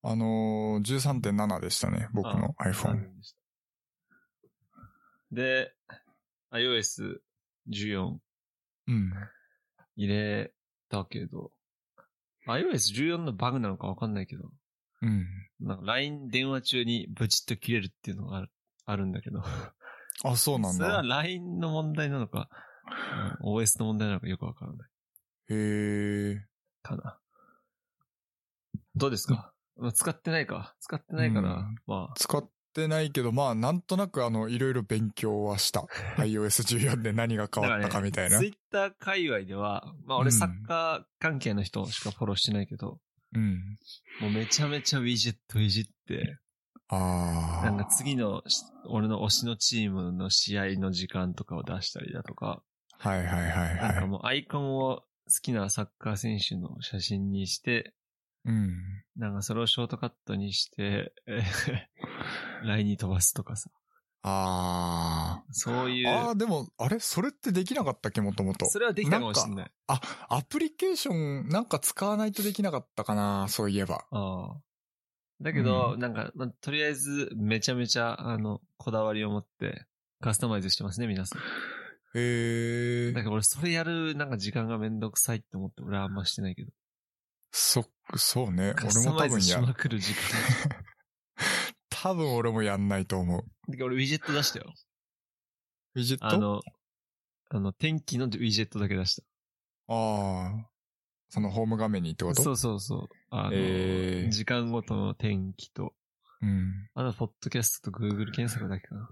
[0.04, 3.06] ー、あのー、13.7でしたね、僕のあ iPhone。
[5.32, 5.72] で、
[6.52, 8.18] iOS14
[8.88, 9.12] うん。
[9.96, 10.52] 入れ
[10.88, 11.50] たけど、
[12.46, 14.50] iOS14 のバグなのかわかんないけど、
[15.02, 15.26] うん。
[15.60, 18.50] なんか LINE 電話中にブチッと切れるっていうのがある
[18.86, 19.42] あるんだけど、
[20.24, 21.02] あ、そうなんそれはだ。
[21.02, 22.48] LINE の問題なのか、
[23.42, 24.88] うん OS の問題なのかよくわからない
[25.50, 26.38] へー。
[26.82, 27.18] かな。
[28.94, 30.76] どうですか、まあ使ってないか。
[30.80, 32.48] 使ってないから、うんまあ、使っ
[32.82, 35.86] ってないけど、まあ、なんとなくあの、いろいろ勉強はした。
[36.18, 38.38] iOS14 で何が変わったかみたいな。
[38.38, 42.98] ツイッター界隈では、まあ俺サッカー関係の人しかフォローしてないけど、
[43.34, 43.78] うん。
[44.20, 46.38] もうめちゃめちゃウィジェットいじって、
[46.88, 47.66] ああ。
[47.66, 52.62] なんか次のし俺の推しのチームの試合の時間とかを出したりだとか、
[52.98, 53.94] はいはいはいなんはい。
[54.00, 55.04] かもうアイコンを好
[55.42, 57.92] きなサッカー選手の写真にして、
[58.44, 58.76] うん。
[59.16, 63.70] なんかそれをショートカットにして、えー LINE に飛ばすとかさ。
[64.22, 65.52] ああ。
[65.52, 66.08] そういう。
[66.08, 66.98] ああ、でも、あれ？
[66.98, 68.20] それってできなかったっけ？
[68.20, 68.66] もともと。
[68.66, 69.70] それはできたかもしれない。
[69.88, 74.04] あ、アプリケーションなんか使わないとできなかったかなそういえば。
[74.10, 74.56] ああ。
[75.40, 79.84] だけど、うなんか、まあとりあえず、めちゃめちゃ、あの、こだわりを持って、
[80.20, 81.40] カスタマイズしてますね、皆さん。
[82.18, 83.22] へえだ。
[83.22, 86.70] から俺、それやる、なんか時間がめんどくさいって思って、俺はあんましてないけど。
[87.52, 87.84] そ、
[88.16, 88.72] そうね。
[88.74, 90.20] カス俺タマイズしも多分や、まくる時間。
[91.90, 93.42] 多分俺もやんないと思う。
[93.70, 94.72] だから俺、ウィジェット出したよ。
[95.94, 96.26] ウィジェット？
[96.26, 96.60] あの、
[97.50, 99.22] あの、天気のウィジェットだけ出した。
[99.88, 100.68] ああ。
[101.28, 102.42] そのホーム画面にってこと？
[102.42, 103.08] そうそうそう。
[103.38, 105.94] あの、えー時間ごとの天気と、
[106.42, 106.88] うん。
[106.94, 109.08] あと、ポッドキャストと Google 検索だけかな。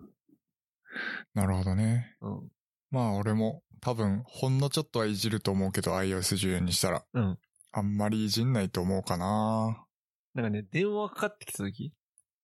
[1.34, 2.16] なるほどね。
[2.20, 2.48] うん。
[2.90, 7.04] まあ俺も多分ほんのちょっとはいじると思うけど iOS14 にしたら。
[7.12, 7.38] うん。
[7.72, 9.84] あんまりいじんないと思うかな。
[10.34, 11.92] なんかね、電話かかってきた時？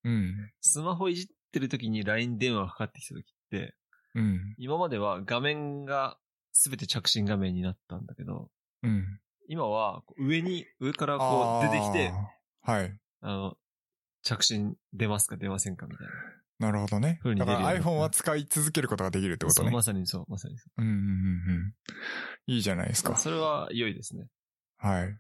[0.04, 0.50] うん。
[0.60, 3.74] スマホいじってる時に LINE 電話がかかってきた時って、
[4.14, 4.54] うん。
[4.58, 6.18] 今までは画面が
[6.52, 8.50] 全て着信画面になったんだけど、
[8.82, 9.20] うん。
[9.50, 12.12] 今は上に、上からこう出てきて、
[12.62, 12.96] はい。
[13.20, 13.56] あの、
[14.22, 16.68] 着信出ますか出ませんかみたいな。
[16.68, 17.20] なるほどね。
[17.24, 19.72] だから iPhone は使い続けることができるってことそう、ね。
[19.72, 21.74] まさにそう、まさにそうんうんうんうん。
[22.46, 23.10] いいじゃないですう。
[23.10, 23.16] か。
[23.16, 24.28] それは良いですね。
[24.76, 25.18] はい。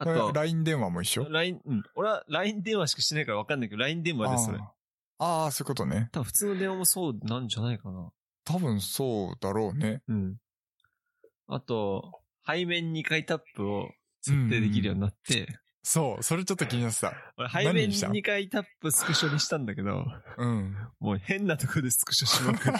[0.00, 1.82] あと、LINE 電話も一緒？LINE、うん。
[1.94, 4.58] 俺は LINE 電話しかしてないから分かんないけど、LINE 電話です、それ。
[4.58, 4.64] あー
[5.44, 6.10] あー、そういうことね。
[6.12, 8.10] 多分普通の電話もそうなんじゃないかな。
[8.44, 10.02] 多分そうだろうね。
[10.08, 10.36] うん。
[11.46, 17.12] あと、背面2回タップを設定できるようになって、そう、それちょっと気になってた。
[17.36, 20.04] 俺背面何にした？2回タップスクショにしたんだけど、
[20.38, 20.76] うん。
[21.00, 22.78] もう変なとこでスクショしまくって。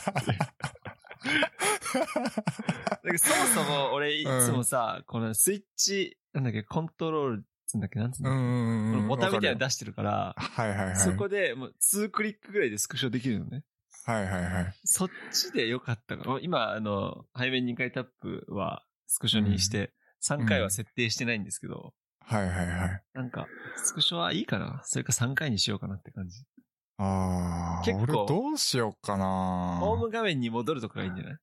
[3.18, 10.96] そもそも俺いつもさ、このスイッチ、なんだっけ、コントロールつうんだっけ、なんつうんだっけ、うんボタンみたいなのわ出してるから、はいはいはい。
[10.96, 13.64] そこでもう2クリックぐらいでスクショできるのね。
[14.04, 14.74] はいはいはい。
[14.84, 16.38] そっちでよかったから。
[16.40, 19.92] 今、あの、背面2回タップはスクショにして、
[20.26, 23.02] 3回は設定してないんですけど、はいはいはい。
[23.12, 23.46] なんか、
[23.76, 26.38] スクショはいいかなそれか3回にしようかなって感じ。
[26.96, 29.76] ああ、結構俺どうしようかな。
[29.80, 31.36] ホーム画面に戻るとかがいいんじゃない？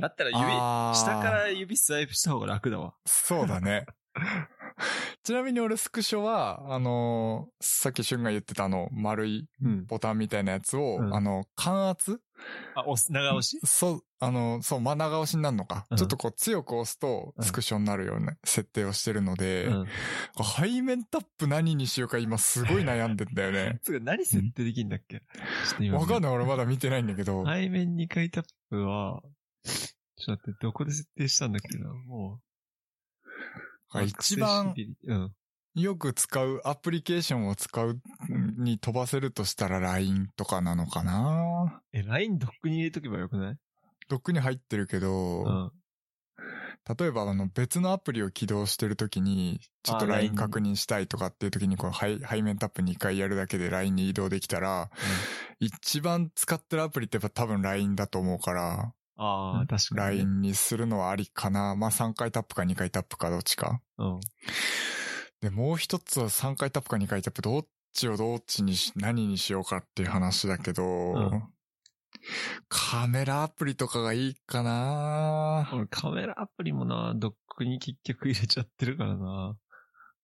[0.00, 2.94] だったら指、下から指スワイプした方が楽だわ。
[3.06, 3.86] そうだね。
[5.22, 9.86] ちなみに俺スクショは、あのーさっき俊が言ってたあの、丸いうん。
[9.86, 12.20] ボタンみたいなやつを、うんあの、感圧？
[12.74, 13.58] あ、押す、長押し？
[13.64, 15.86] そう、あの、そう、真長押しになるのか？
[15.90, 19.86] うんちょっとこう強く押すと、うんスクショになるような設定をしてるので、うん。
[20.60, 23.80] 背面タップ何にしようか今すごい悩んでんだよね。
[23.84, 25.20] つうか、何設定できんだっけ？
[25.20, 25.98] ちょっと今。
[25.98, 27.44] わかんない俺まだ見てないんだけど。
[27.46, 29.22] 背面2回タップは、
[29.64, 31.88] ちょっと待って、どこで設定したんだっけな？
[31.92, 32.40] も
[34.02, 34.74] 一番。
[35.74, 38.00] よく使うアプリケーションを使う
[38.56, 41.82] に飛ばせるとしたら LINE とかなのかな？
[41.92, 43.56] え、LINE ドックに入れとけばよくない？
[44.08, 45.72] ドックに入ってるけど、うん。
[46.98, 54.88] 例えばあの別のアプリを起動してるときに、ちょっとあ LINE 確認したいとかっていうときに、この背背面タップ2回やるだけで LINE に移動できたら、
[55.60, 60.24] 一番使ってるアプリってやっぱ多分 LINE だと思うから、ああ、確かに、ね。
[60.24, 61.74] LINE にするのはありかな。
[61.74, 63.80] まあ3回タップか2回タップかどっちか。
[63.98, 64.20] うん。
[65.40, 71.52] で、もう一つは3回タップか2回タップ、どっちをどっちにし、何にしようかっていう話だけど、ん
[72.68, 79.56] カメラアプリとかがいいかな俺カメラアプリもな、ドックに結局入れちゃってるからな。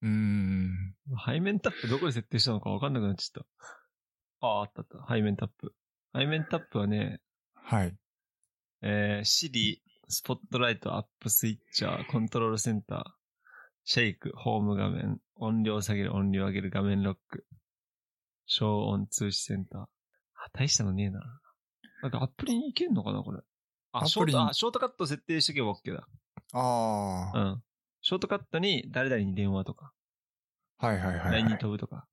[0.03, 0.95] うーん。
[1.27, 3.43] 背面タップどこで設定したのかわかんなくなっちゃっ
[4.41, 4.47] た。
[4.47, 5.15] ああ、あったあった。
[5.15, 5.75] 背面タップ。
[6.15, 7.21] 背面タップはね、
[7.55, 7.95] はい。
[8.83, 13.05] えー、Siri、スポットライト、アップスイッチャー、コントロールセンター、
[13.85, 17.47] シェイク、ホーム画面、音量下げる、音量上げる、画面ロック、
[18.47, 19.81] 消音通知センター。
[19.83, 19.89] あ、
[20.53, 21.21] 大したのねえな。
[22.03, 23.41] なんかアプリに行けんのかな、これ。
[23.93, 26.09] あ、ショート、あ、ショートカット設定しとけば OK だ。
[26.53, 27.63] ああ、うん。
[28.01, 29.93] ショートカットに誰々に電話とか、
[30.79, 31.61] はいはいはい、LINE にはい。
[31.61, 32.07] 飛ぶとか。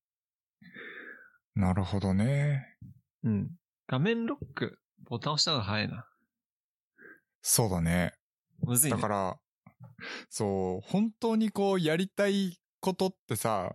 [1.55, 2.77] なるほどね。
[3.23, 3.49] うん。
[3.87, 4.79] 画面ロック、
[5.09, 6.05] ボタン押した方が早いな。
[7.41, 8.13] そうだね。
[8.61, 8.97] むずいね。
[8.97, 9.39] だから、
[10.29, 13.73] そう、本当にこうやりたいことってさ、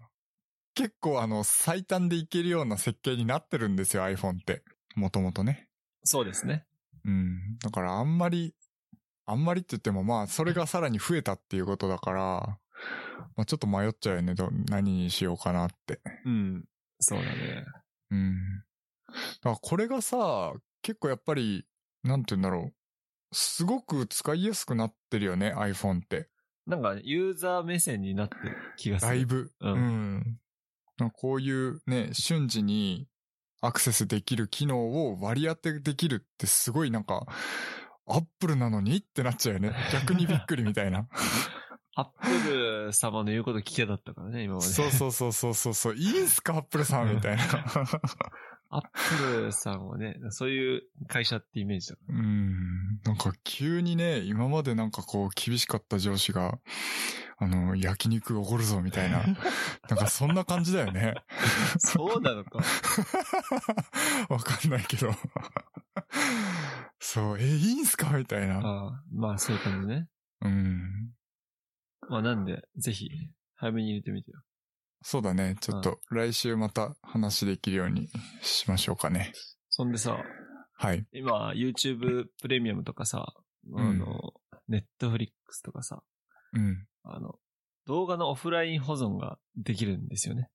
[0.75, 4.63] 結構あの、最短でいけるような設計になってるんですよ、iPhone って。
[4.97, 5.69] もともとね。
[6.03, 6.67] そうですね。
[7.05, 7.59] うん。
[7.59, 8.55] だからあんまり、
[9.27, 12.59] あんまりって言ってもまあ、それがさらに増えたっていうことだから、
[13.37, 14.35] まあちょっと迷っちゃうよね。
[14.35, 16.01] ど何にしようかなって。
[16.25, 16.65] うん。
[17.01, 17.65] そうだね。
[18.11, 18.59] うん。
[18.59, 21.67] だからこれがさ、結構やっぱり、
[22.03, 22.75] なんて言うんだろう。
[23.35, 26.29] すごく使いやすくなってるよね、iPhone って。
[26.67, 29.13] なんか、ユーザー目線になってる気がする。
[29.13, 29.51] だいぶ。
[29.61, 30.41] うんうん
[31.13, 33.09] こういうね、瞬時に
[33.61, 37.27] アクセスできる機能を割り当てできるってすごいなんか、
[38.07, 39.75] アップルなのにってなっちゃうよね。
[39.93, 41.09] 逆にびっくりみたいな。
[41.97, 42.29] アップ
[42.87, 44.67] ル様の言うこと聞けだったからね、今まで。
[44.67, 45.95] そうそうそうそうそうそう。
[45.97, 47.45] いいんすか、アップルさんみたいな。
[48.75, 48.83] アッ
[49.19, 53.01] プルさんはね、そういう会社ってイメージだかうん。
[53.05, 56.59] なんか急にね、今までなんかこう厳しかった上司が、
[57.39, 59.19] あの、焼肉おごるぞみたいな。
[59.19, 59.27] ら。
[59.89, 61.15] なんかそんな感じだよね。
[61.79, 62.59] そうなのか。
[64.29, 65.13] わかんないけど。
[66.99, 68.59] そう、え、いいんすかみたいな。
[68.59, 70.09] ああまあ、そういう感じね。
[70.41, 71.13] うん。
[72.09, 73.09] まあ、なんで、ぜひ、
[73.55, 74.43] 早めに入れてみてよ。
[75.07, 75.57] そうだね。
[75.61, 78.09] ちょっと来週また話できるように
[78.41, 79.33] しましょうかね。
[79.69, 80.17] そんでさ、
[80.73, 81.07] はい。
[81.13, 83.35] 今、YouTube プレミアムとかさ、
[83.77, 84.33] あの、
[84.71, 85.29] Netflix
[85.63, 86.03] とかさ、
[86.55, 86.87] うん。
[87.03, 87.35] あの、
[87.87, 90.49] 動画のオフライン保存ができるんですよね。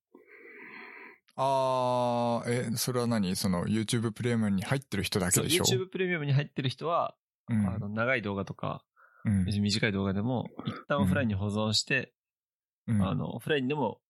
[1.36, 3.36] あー、え、それは何？
[3.36, 7.14] その YouTube プレミアムに入ってる人だけでしょ？YouTube プレミアムに入ってる人は、
[7.48, 8.82] うんあの、長い動画とか、
[9.24, 12.12] うん短い動画でも、一旦オフラインに保存して、
[12.88, 14.00] うんあの、オフラインでも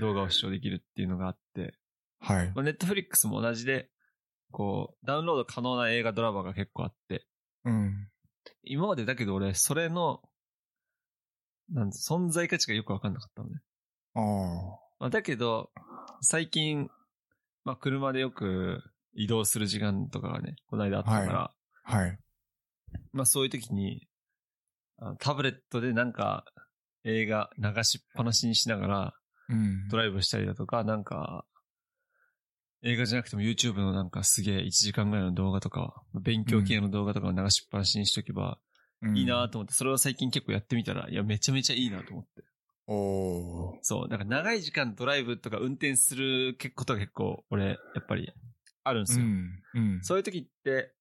[0.00, 1.74] 動画を視聴できるっていうのがあって、
[2.20, 2.52] はい。
[2.54, 3.88] まあ、Netflix も同じで、
[4.52, 7.26] こう、ダウンロード可能な映画ドラマが結構あって、
[7.64, 8.08] うん。
[8.62, 10.20] 今までだけど俺、それの、
[11.70, 13.60] なんつ存在価値がよくわかんなかったのね。
[14.14, 14.20] あ
[15.00, 15.70] まあ、だけど、
[16.20, 16.88] 最近、
[17.64, 18.82] まあ、車でよく
[19.14, 21.52] 移動する時間とかがね、この間あったから、
[21.84, 22.18] あ、はい。
[23.12, 24.06] まあそういう時に、
[25.18, 26.44] タブレットでなんか
[27.04, 29.14] 映画流しっぱなしにしながら
[29.52, 29.88] うん。
[29.88, 31.44] ドライブしたりだとか、なんか、
[32.84, 38.58] 映画じゃなくても YouTube のなんかすげえ1時間ぐらいの動画とか、勉強系の動画とかを流しっぱなしにしとけば
[39.02, 42.44] うんいいなと思って、それを最近結構やってみたら、いや、めちゃめちゃいいなと思って。
[42.86, 43.78] おー。
[43.82, 48.32] そう、なんか長い時間ドライブとか運転することが結構俺、やっぱり
[48.84, 49.24] あるんですよ。
[49.24, 49.62] うん。
[49.74, 50.00] うん。
[50.02, 50.92] そういう時って、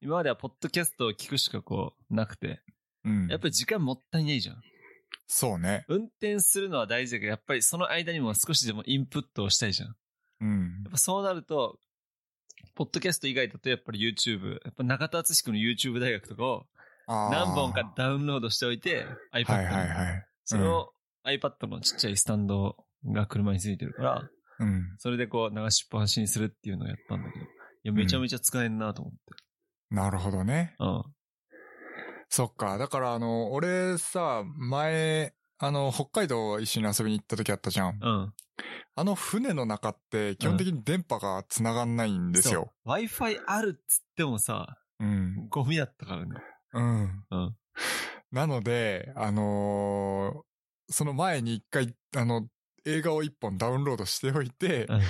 [0.00, 2.62] 今まではポッドキャストを聞くしかこう、なくて、
[3.04, 3.28] うん。
[3.28, 4.62] やっぱり時間もったいないじゃん。
[5.32, 5.84] そうね。
[5.86, 9.88] 運転するのは大事だけど、やっぱりその間にも少しでもインプットをしたいじゃん。
[9.90, 9.94] や
[10.40, 10.84] うん。
[10.88, 11.78] っぱそうなると、
[12.74, 16.66] ポッドキャスト以外だとやっぱり YouTube、やっぱ中田敦君の YouTube 大学とかを
[17.06, 19.44] 何本かダウンロードしておいて、iPad に。
[19.44, 20.26] はいはいはい。
[20.44, 20.92] それを
[21.24, 24.96] iPad のちっちゃいスタンドが車についてるから、うん。
[24.98, 27.48] それでこう流しっぱなしにするっていうのをやったんだけど、い
[27.84, 29.20] や、めちゃめちゃ使えんなと思って。
[29.94, 30.74] なるほどね。
[30.80, 31.02] うん。
[32.30, 32.78] そっか。
[32.78, 37.98] だからあの、俺さ、前、あの、北海道一緒に遊びに行った時あったじゃん。
[38.00, 38.32] うん。
[38.94, 42.72] あの船の中って基本的に電波が繋がんないんですよ。
[42.84, 42.94] そう。
[42.96, 45.48] Wi-Fi あるっつってもさ、うん。
[45.48, 46.36] ゴミだったからね。
[46.72, 47.24] うん。
[47.30, 47.56] うん。
[48.30, 50.40] なので、あのー
[50.92, 52.48] その前に一回、あの、
[52.84, 55.00] 映画を一本ダウンロードしておいて、うん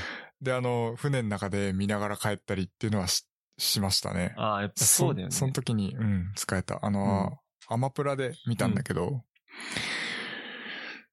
[0.42, 3.26] で、あの、船の中で見ながら帰ったりっていうのはし、
[3.60, 4.34] しましたね。
[4.36, 5.34] ああ、やっぱそうだよね。
[5.34, 6.84] その時に、うん、使えた。
[6.84, 9.22] あの、アマプラで見たんだけど、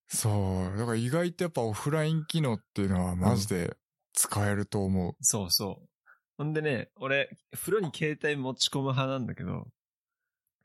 [0.07, 0.77] そう。
[0.77, 3.75] だから意外とやっぱオフライン機能っていうのはマジで
[4.13, 5.15] 使えると思う。
[5.21, 5.89] そうそう。
[6.38, 9.67] ほんでね、俺、風呂に携帯持ち込む派なんだけど、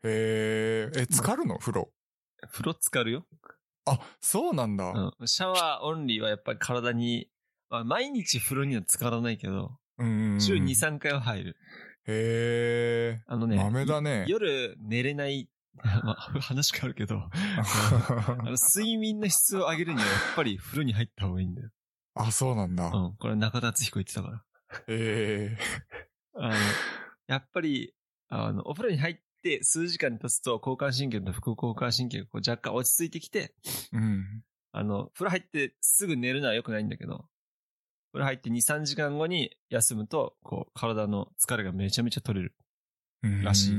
[0.04, 1.58] へえ、え、浸かるの？
[1.58, 1.92] 風呂？
[2.50, 3.26] 風呂浸かるよ。
[3.86, 4.92] あ、そうなんだ。
[4.92, 5.26] うん。
[5.26, 7.28] シャワーオンリーはやっぱり体に、
[7.68, 9.76] まあ、毎日風呂には浸からないけど、
[10.40, 11.56] 週2、3回は入る。
[12.06, 13.22] へえ。
[13.26, 15.48] あのね、豆だねい夜寝れない、
[16.04, 21.70] まあ、話変わるけど、 あの睡眠の質を上げるにはやっぱり風呂に入った方がいいんだよ。
[22.14, 22.90] あ、そうなんだ。
[22.92, 23.16] うん。
[23.16, 24.44] これ中田敦彦言ってたから。
[24.78, 25.58] へえ。
[26.34, 26.54] あの、
[27.26, 27.94] やっぱり、
[28.28, 33.54] あの、お風呂に入って数時間経つと交感神経と副交感神経がこう若干落ち着いてきて、
[33.92, 34.42] うん。
[34.72, 37.26] あの、風呂入ってすぐ寝るのは良くないんだけど、
[38.12, 42.54] 風呂入って2、3時間後に休むと、こう、体の疲れがめちゃめちゃ取れる。
[43.42, 43.76] らしい。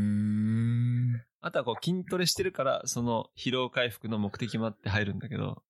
[1.42, 5.62] あとはこう、筋トレしてるから、その疲労回復の目的もあって入るんだけど、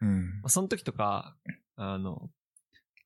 [0.00, 0.46] うんま。
[0.46, 1.36] あその時とか、
[1.76, 2.30] あの、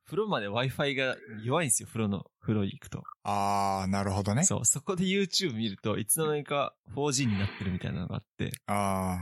[0.05, 3.05] 風呂まで Wi-Fi が弱いんですよ、風呂の、風呂行くと。
[3.23, 4.45] あー、なるほどね。
[4.45, 9.17] そう、そこで YouTube 見るといつの間にか 4G になってるみたいなのがあって、あ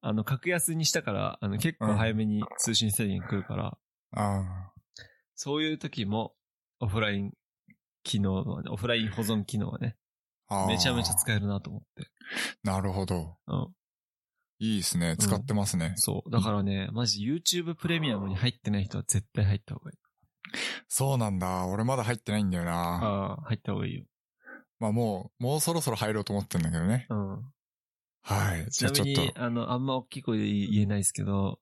[0.00, 3.76] あの、格安にしたから、あの、結構早めに通信制限来るから、
[4.12, 4.70] あ
[5.42, 6.34] そういう時も、
[6.80, 7.32] オフライン
[8.02, 9.96] 機能はね、オフライン保存機能はね、
[10.48, 10.66] あ。
[10.66, 12.10] めちゃめちゃえ使えるなと思って。
[12.62, 13.38] なるほど。
[13.46, 13.68] うん。
[14.58, 15.16] いいですね。
[15.18, 15.94] 使ってますね。
[15.96, 16.30] そう。
[16.30, 19.98] だからね、マジ YouTube プレミアムに入ってない人は絶対入った方がいい。
[20.88, 21.64] そうなんだ。
[21.64, 22.72] 俺まだ入ってないんだよな。
[22.72, 24.04] ああ、入った方がいいよ。
[24.78, 27.06] まあもう、もうそろそろ入ろうと思ってんだけどね。
[27.08, 27.42] うん。
[28.20, 28.70] はい。
[28.70, 29.42] ちじゃあちょっと。
[29.42, 31.60] あの、あんま大きい声で言えないですけど、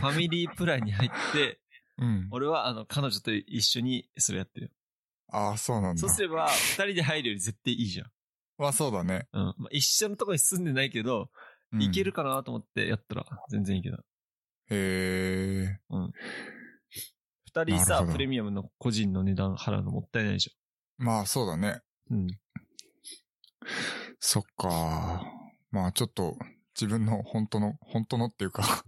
[0.00, 1.58] ファミリープランに入って、
[2.00, 2.28] うん。
[2.30, 4.72] 俺はあの、彼女と一緒にそれやってるよ。
[5.32, 6.10] ああ、そうなんだそう。
[6.10, 8.10] すれば、二人で入るより絶対いいじゃん。
[8.58, 9.28] まあそうだね。
[9.32, 9.42] うん。
[9.42, 11.30] まあ、一緒のとこに住んでないけど、
[11.72, 13.98] うんいけるかなと思ってやったら、全然いいけど。
[14.70, 15.78] へえ。
[17.44, 20.50] 二人さプレミアムの個人の値段払うのもったいないじ
[20.98, 21.80] まあそうだね。
[22.10, 22.16] ゃん。
[22.16, 22.28] うん。
[24.18, 25.22] そっか。
[25.70, 26.36] まあちょっと、
[26.74, 28.84] 自分の本当の、本当のっていうか、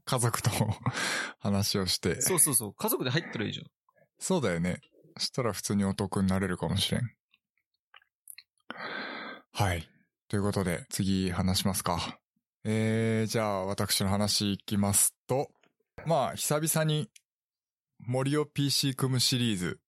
[0.04, 0.50] 家族と
[1.40, 2.20] 話をして。
[2.20, 2.74] そうそうそう。
[2.74, 3.66] 家族で入ったらいいじゃん。
[4.18, 4.80] そうだよね。
[5.18, 7.16] そしたら普通にお得になれるかもしれん。
[9.52, 9.88] はい。
[10.28, 12.18] ということで、次話しますか。
[12.64, 15.50] えー、じゃあ私の話いきますと、
[16.06, 17.10] まあ、久々に
[17.98, 19.80] 森尾 PC 組むシリーズ、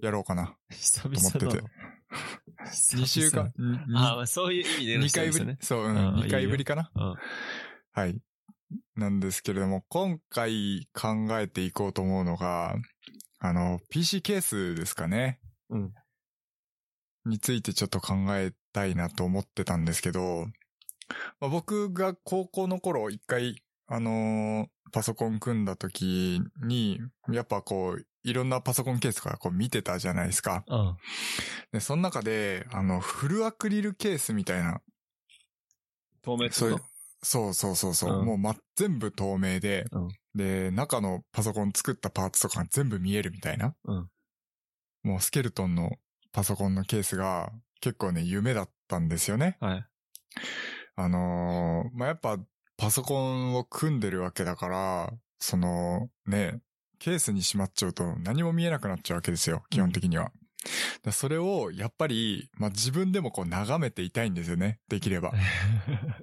[0.00, 0.56] やろうかな。
[0.70, 1.70] 久々なの々
[2.94, 3.52] 2週間、
[3.96, 5.56] ああ、まあそういう意味での2回ぶり？
[5.60, 6.90] そう、ううんん、2回ぶりかな？
[6.94, 7.14] うん。
[7.92, 8.20] はい。
[8.96, 12.76] なんですけれども、今回考えていこうと思うのが、
[13.38, 15.40] あの、PC ケースですかね。
[15.70, 15.94] うん。
[17.26, 20.46] についてちょっと考えたいなと思ってたんですけど、
[21.40, 30.62] まあ、僕が高校の頃一回、あのーパソコン組んだ時に、やっぱこう、いろんなパソコンケースとかこう見てたじゃないですか。
[30.68, 30.96] うん。
[31.72, 34.80] で、その中で、あの、フルアクリルケースみたいな、
[36.22, 36.84] 透明そういうこ、
[37.24, 43.74] そうそうそうそう、うんもう、ま、全部透明で、うんで、中のパソコン作ったパーツとかが全部見えるみたいな。
[43.84, 44.08] うん
[45.04, 45.90] もうスケルトンの
[46.32, 49.58] パソコンのケースが結構ね、夢だったんですよね。
[49.60, 49.86] とはい。
[50.96, 52.38] あのーまあ、やっぱ
[52.78, 56.60] パソコンを組んでるわけだから、その、ね、
[56.98, 60.32] ケースにしまっちゃうと何も見えなくなっちゃうわけですよ、基本的には。
[61.02, 65.32] でそれを、やっぱり、まあ、自分でもこう眺めていたいんですよね、できれば。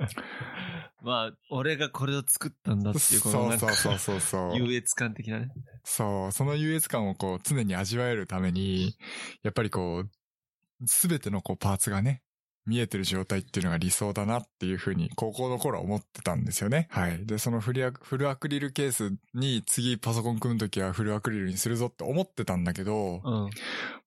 [1.02, 4.58] まあ、俺がこれを作ったんだっていう、このそうなんかそうそうそうそう。
[4.58, 5.49] 優越感的なね。
[5.84, 8.95] そう、その優越感をこう常に味わえるために、
[9.43, 12.22] やっぱりこう、すべてのこうパーツがね、
[12.68, 16.88] 見えてる状態っていうのが理想だなっていうふうに高校の頃は思ってたんですよね。
[16.91, 17.26] はい。
[17.26, 23.32] で、そのフリアフルアクリルケースに次パソコン組むときはフルアクリルにするぞって思ってたんだけど、もう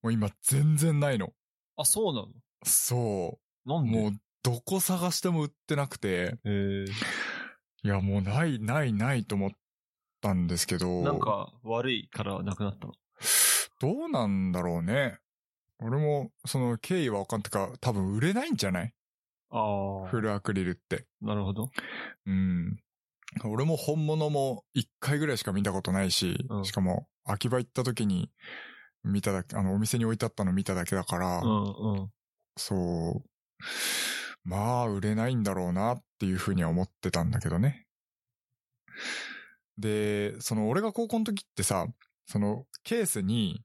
[0.06, 0.08] ん。
[0.10, 1.32] う今全然ないの。
[1.76, 2.28] あ、そうなの？
[2.64, 3.90] そなんう。
[3.90, 3.98] で？
[3.98, 4.12] もう
[4.44, 6.38] どこ探しても売ってなくて。
[7.82, 9.50] いやもうないないないと思っ
[10.20, 11.02] たんですけど。
[11.02, 12.92] なんか悪いからなくなったの？
[13.80, 15.18] どうなんだろうね。
[15.80, 18.94] 俺も、その経緯はわかんないか、多分売れないんじゃない？
[19.50, 21.06] あフルアクリルって。
[21.20, 21.70] なるほど。
[22.26, 22.78] うん。
[23.44, 28.30] 俺も本物も一回ぐらいしか見たことないし、うんしかも、秋葉行った時に
[29.02, 32.10] 見ただけ、あの、お店に置いてあったの見ただけだから、うんうん。
[32.56, 33.22] そう。
[34.44, 37.86] まあ、売れないんだろうなっていうふうには思ってたんだけどね。
[39.78, 41.86] で、その俺が高校の時ってさ、
[42.26, 43.62] そのケースに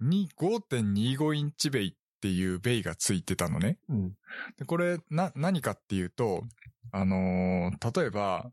[0.00, 3.78] に5.25インチベイっていうベイがついてたのね。
[3.88, 4.14] うん。
[4.56, 6.44] で、これ、な、何かっていうと、
[6.92, 8.50] あのー例えば、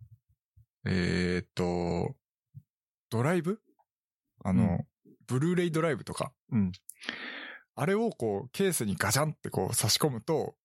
[0.86, 2.16] えーっと、
[3.10, 3.60] ドライブ？
[4.44, 4.86] あの、うん
[5.28, 6.32] ブルーレイドライブとか。
[6.52, 6.72] うん
[7.80, 10.56] あれをこう、ケースにガチャンってこう差し込むと、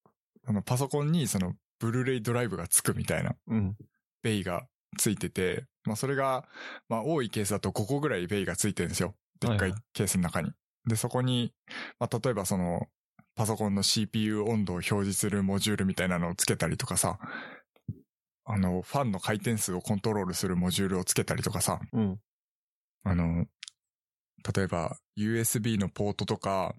[0.47, 3.77] あの、パソコンにその、ブルーレイドライブがつくみたいな、うん。
[4.23, 4.67] ベイが
[4.99, 6.45] ついてて、まあそれが、
[6.89, 9.15] まあ多いケースだと5個ぐらいベイがついてるんですよ。
[9.41, 10.53] でっかはいはいいケースの中に。
[10.87, 11.53] で、そこに、
[11.99, 12.87] まあ例えばその、
[13.35, 17.19] パソコンの CPU 温度を表示するモジュールみたいなのをつけたりとかさ、
[18.45, 22.21] あの、ファンの回転数をコントロールするモジュールをつけたりとかさ、うん。
[23.05, 23.47] あの、
[24.55, 26.75] 例えば USB のポートとか、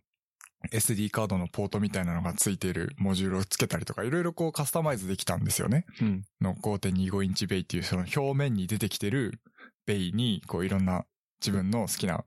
[0.72, 5.86] SD カードのポートみたいなのがついているモジュールをつけたりとか、いろいろこうカスタマイズできたんですよね。
[6.02, 6.24] うん。
[6.42, 9.42] の5.25インチベイっていうその表面に出てきてる
[9.86, 11.06] ベイに、こういろんな
[11.42, 12.26] 自分の好きな、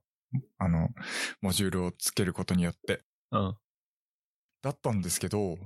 [0.59, 0.91] あの、
[1.41, 3.57] モジュールをつけることによって、うん。
[4.63, 5.57] だったんですけど、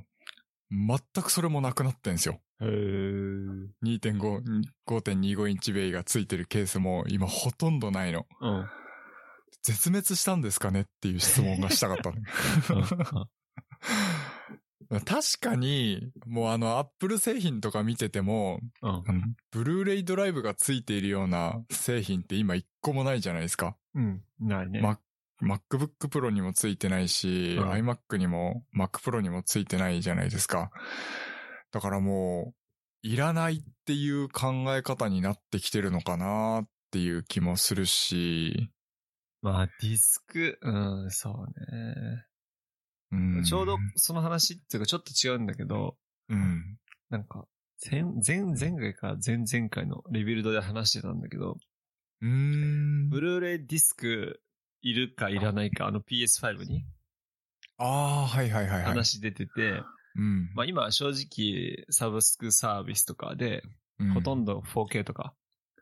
[0.70, 2.40] 全くそれもなくなってんですよ。
[2.60, 2.68] へえ。
[3.82, 4.42] 2.5、
[4.86, 8.26] 5.25インチベイがついてるケースも今ほとんどないの。
[8.40, 8.68] うん。
[9.62, 12.16] 絶滅したんですかねっていう質問がしたかったの。
[15.04, 19.36] 確かに、もうあの、アップル製品とか見てても、うん。
[19.52, 23.76] ブルーレイドライブがついているような製品って今一個もないじゃないですか。
[23.94, 24.22] うん。
[24.40, 24.80] ないね。
[24.80, 24.98] ま
[25.42, 30.70] MacBook Pro にもついてないし、うん iMac にも Mac Pro にもついてないじゃないですか。
[31.70, 32.54] だからもう、
[33.02, 38.70] いらないっていう考え方になってきてるのかなっていう気もするし、
[39.43, 40.70] まあ、ディスク、う
[41.07, 42.24] ん、そうね。
[43.12, 45.97] うん、ちょうどその話っていうかちょっと違うんだけど、
[46.28, 46.78] うん。
[47.09, 47.47] なんか、
[47.91, 51.57] 前、前、前回か前々回のレビルドで話してたんだけど、
[52.20, 53.09] うーん。
[53.09, 54.41] ブルーレイディスク
[54.82, 56.84] いるかいらないか、あの PS5 に
[57.78, 58.84] ああ、はいはいはいはい。
[58.84, 59.82] 話出てて、
[60.16, 60.51] うん。
[60.55, 63.62] まあ今正直サブスクサービスとかで、
[63.99, 65.34] うんほとんど 4K とか、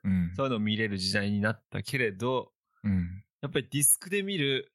[0.02, 0.32] うん。
[0.34, 2.52] そういうのを見れる時代になったけれど、
[2.84, 3.22] うん。
[3.40, 4.72] やっぱりディスクで見る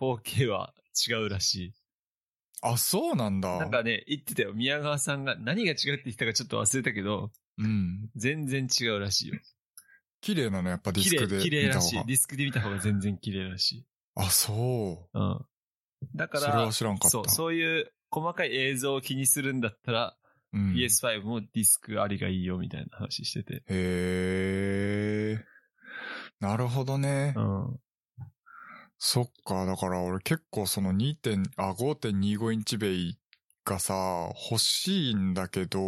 [0.00, 0.74] 4K は
[1.08, 1.72] 違うらしい。
[2.62, 3.58] あ、そうなんだ。
[3.58, 4.52] なんかね、言ってたよ。
[4.54, 8.08] 宮川さんが何が違うって言ったかちょっと忘れたけど、うん。
[8.16, 9.40] 全然違うらしいよ。
[10.20, 11.98] 綺麗なの、やっぱディスクで綺麗らしい。
[11.98, 12.12] 見た方がデ。
[12.14, 13.86] ィスクで見た方が全然綺麗らしい。
[14.14, 15.18] あ、そう。
[15.18, 15.40] うん。
[16.14, 17.10] だからそれは、知らんかった。
[17.10, 20.16] そう、そういう細かい映像を気にするんだったら、
[20.52, 23.64] うん、PS5 もディスクありがいいよみたいな話してて。
[23.66, 25.44] へえ。
[26.42, 27.34] なるほどね。
[27.36, 27.80] うん。
[28.98, 29.64] そっか。
[29.64, 33.18] だから俺結構その2点、あ、5.25インチベイ
[33.64, 35.78] がさ、欲しいんだけど、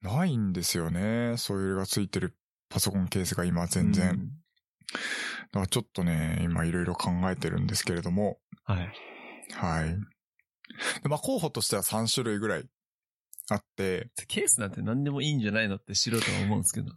[0.00, 1.34] ないんですよね。
[1.36, 2.34] そういうのがついてる
[2.70, 4.10] パソコンケースが今全然。
[4.10, 4.30] うん
[4.94, 4.98] だ
[5.52, 8.38] からちょっとね、今いろいろ考えてるんですけれども。
[8.64, 8.92] はい。
[9.52, 9.90] はい。
[11.02, 12.64] でまあ候補としては3種類ぐらい
[13.50, 16.92] あって、ケースなんて何でもいいんじゃないのって素人は思うんですけど。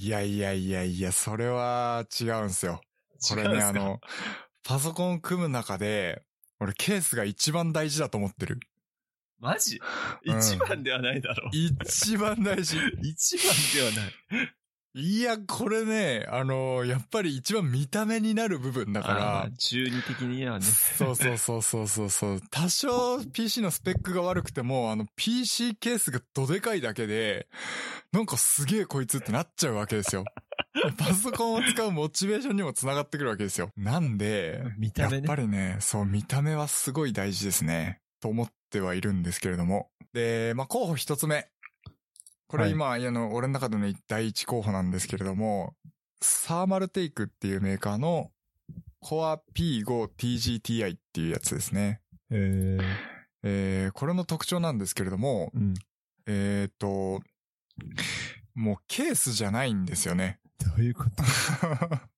[0.00, 2.80] いやいやいやいや、それは違うんすよ。
[3.28, 3.98] これね、あの、
[4.62, 6.22] パソコン組む中で、
[6.60, 8.60] 俺ケースが一番大事だと思ってる。
[9.40, 9.80] マジ？
[10.24, 11.50] うん一番ではないだろう。
[11.52, 12.76] 一番大事。
[13.02, 14.08] 一番ではな
[14.44, 14.54] い。
[15.00, 20.64] いや、これね、あの、やっぱり一番見た目になる部分だかあらー、中二的にはね。
[20.64, 22.40] そうそうそうそうそうそう。
[22.50, 27.46] 多少 PC のスペックが悪くても、あの PC ケースがどでかいだけで、
[28.10, 30.24] なんかすげえこいつってなっちゃうわけですよ。
[30.98, 33.70] パソコンを使うモチベーションにもつながってくるわけですよ。
[33.76, 35.28] なんで、やっ見た目ね。
[35.28, 38.00] ぱりね、そう、見た目はすごい大事ですね。
[38.20, 39.90] と思ってはいるんですけれども。
[40.12, 41.48] で、まあ、候補一つ目。
[42.48, 45.74] これ今、あの、俺の中での第一候補なんですけれども、
[46.20, 48.30] サーマルテイクっていうメーカーの
[49.04, 52.00] Core P5TGTI っていうやつですね。
[52.30, 52.82] へー
[53.42, 55.74] えー、これの特徴なんですけれども、うん。
[56.26, 57.20] えっ、と、
[58.54, 60.40] もうケースじゃないんですよね。
[60.58, 61.22] どういうこと？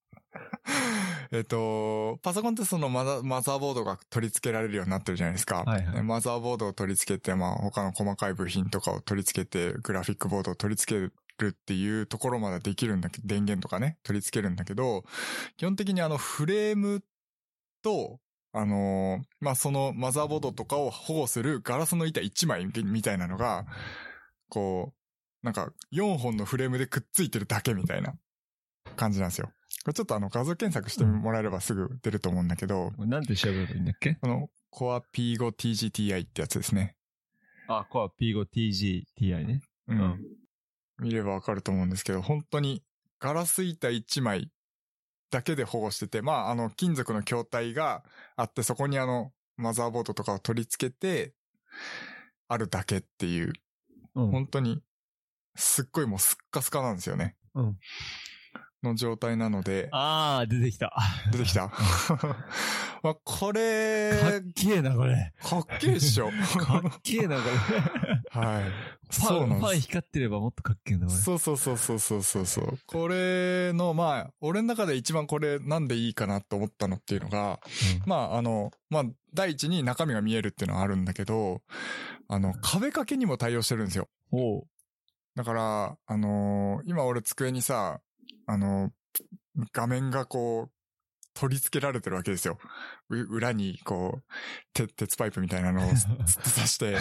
[1.32, 5.62] えっと、パソコンってそのマザマザーボードが取り付けられるようになってるじゃないですか。
[5.64, 11.12] はいはいでマザーボードを取り付けて、まあ他の細かい部品とかを取り付けて、グラフィックボードを取り付ける
[11.48, 15.04] っていうところまでできるんだけど、電源とかね、取り付けるんだけど、
[15.56, 17.02] 基本的にあのフレーム
[17.82, 18.18] と、
[18.52, 23.66] あのーまあ、そのマザーボードとかを保護するガラスの板1枚みたいなのが、
[24.48, 24.92] こ
[25.42, 28.14] う、なんか4本のフレームでくっついてるだけみたいな
[28.96, 29.52] 感じなんですよ。
[29.82, 34.16] これちょっとあの画像検索してもらえればすぐ出ると思うんだけど、なんて調べればいいんだっけ？
[34.16, 36.96] この Core P5TGTI ってやつですね。
[37.66, 39.62] あ、コア P5TGTI ね。
[39.88, 40.20] ううんん。
[40.98, 42.82] 見ればわかると思うんですけど、本当に
[43.18, 44.50] ガラス板1枚
[45.30, 48.04] だけで保護してて、まああの金属の筐体が
[48.36, 51.32] あって、そこにあのマザーボードとかを取り付けて、
[52.48, 53.52] あるだけっていう、
[54.14, 54.30] うん。
[54.30, 54.82] 本当に
[55.56, 57.36] すっごいもうスッカスカなんですよね。
[57.54, 57.78] うん
[58.82, 60.92] の状態なので、あー、出てきた。
[61.32, 61.70] 出てきた？
[63.02, 65.32] まあこれ、かっけえな、これ。
[65.42, 66.30] かっけえっしょ。
[66.58, 67.42] かっけえな、こ
[68.34, 68.40] れ。
[68.40, 68.64] はい。
[68.64, 69.80] ファン、ファンそうなんです。
[69.82, 71.18] 光ってればもっとかっけえな、これ。
[71.18, 72.78] そうそうそうそうそうそうそう。
[72.86, 77.60] これの、まあ、俺の中で一番これなんでいいかなと思ったのっていうのが、
[78.06, 79.04] まあ、あの、まあ、
[79.34, 81.62] 第一に中身が見えるっていうのはあるんだけど、
[82.28, 84.08] あの、壁掛けにも対応してるんですよ。
[84.30, 84.66] おう。
[85.36, 88.00] だから、あのー今俺机にさ、
[88.50, 88.90] あの
[89.72, 90.70] 画面がこう、
[91.32, 92.58] 取り付けられてるわけですよ。
[93.08, 94.22] う裏にこう、
[94.74, 96.06] て鉄パイプみたいなのを つっ
[96.42, 96.96] と刺して、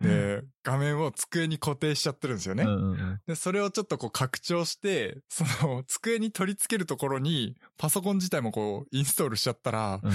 [0.00, 2.64] で、画面を机に固定しちゃってるんですよね。
[2.64, 3.20] うんうんうん。
[3.26, 10.12] で、それをちょっとこう拡張して、その机に取り付けるところにパソコン自体もこうインストールしちゃったら、うん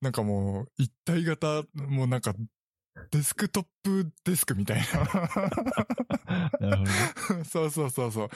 [0.00, 2.34] なんかもう一体型、もうなんか
[3.10, 4.84] デスクトップデスクみたいな
[6.60, 6.84] るほ
[7.38, 7.44] ど。
[7.44, 8.28] そうそうそうそう。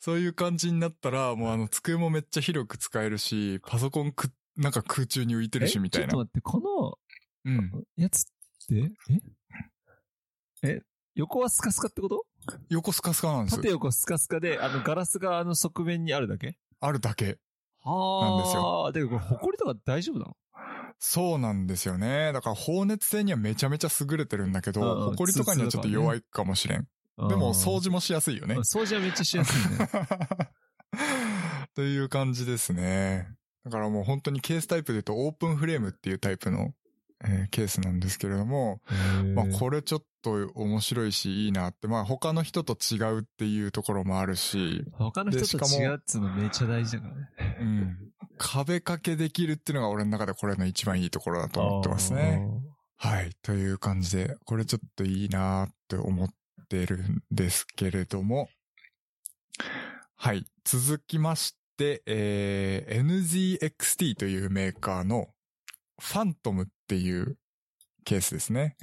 [0.00, 6.08] そういう感じになったら、もうあの机もめっちゃ広く使えるし、パソコンく、なんか空中に浮いてるしみたいな。
[6.08, 6.98] ちょっと待って、この
[7.44, 7.84] うん。
[7.96, 8.92] やつっって、
[10.62, 10.68] え？
[10.68, 10.82] え、
[11.14, 12.24] 横はスカスカってこと？
[12.68, 16.56] 横スカスカなんです縦横スカスカで、あのガラスがあの側面にあるだけ？
[16.80, 17.38] あるだけ。
[17.84, 18.92] はなんですよ。
[18.92, 20.36] で、これ、埃とか大丈夫なの？
[20.98, 22.32] そうなんですよね。
[22.32, 26.86] だから放熱性にはめちゃめちゃ優れてるんだけど、ん埃とかにはちょっと弱いかもしれん。
[27.16, 28.60] でも掃除もしやすいよねうん。
[28.60, 29.88] 掃除はめっちゃしやすいね。
[31.74, 33.28] という感じですね。
[33.64, 36.72] だからもう本当にケースタイプで言うとオープンフレームっていうタイプの、
[37.24, 38.80] えーケースなんですけれども、
[39.34, 47.56] まあこれちょっと面白いしいいなって、まあ他の人と違うっていうところもあるし、他の人と違うっつうのめっちゃ大事だからね。
[47.60, 47.98] うん。
[48.38, 52.42] 壁掛けできるっていうのが俺の中でこれの一番いいところだと思ってますね。
[52.96, 53.30] はい。
[53.42, 56.28] という感じで、これちょっといいなって思っ
[56.68, 58.48] てるんですけれども。
[60.16, 60.44] はい。
[60.64, 65.28] 続きまして、えー、NZXT というメーカーの
[66.02, 67.38] ファントムっていう
[68.04, 68.76] ケースですね。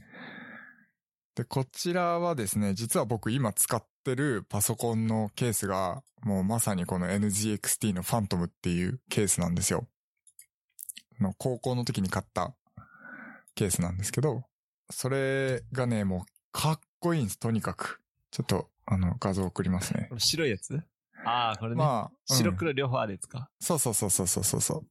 [1.35, 9.87] で、こちらはですね、実は僕今使ってるパソコンのケースが、もうまさにこの NZXT のファントムっていうケースなんですよ。
[11.19, 12.55] の高校の時に買った
[13.53, 14.45] ケースなんですけど、
[14.89, 18.01] それがね、もうかっこいいんです、とにかく。
[18.31, 20.81] ちょっと、あの、画像送りますね白いやつ？
[21.25, 21.75] ああ、これね。
[21.75, 23.49] まあ、うん白黒両方あるやつか。
[23.59, 24.87] そうそうそうそうそうそうそう。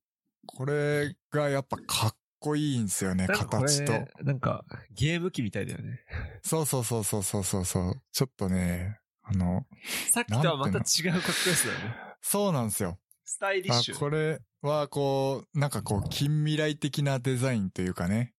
[0.48, 3.92] これがやっぱかっこいいんですよね、形と。
[4.22, 6.00] なんか、ゲーム機みたいだよね。
[6.42, 8.02] そうそうそうそうそうそうそう。
[8.12, 9.66] ちょっとね、あの、
[10.10, 11.94] さっきとはまた違うかっこよさだよね。
[12.22, 12.98] そうなんですよ。
[13.24, 13.98] スタイリッあシュ。
[13.98, 18.32] これはこう、なんかこう、近未来的なデザインというかね。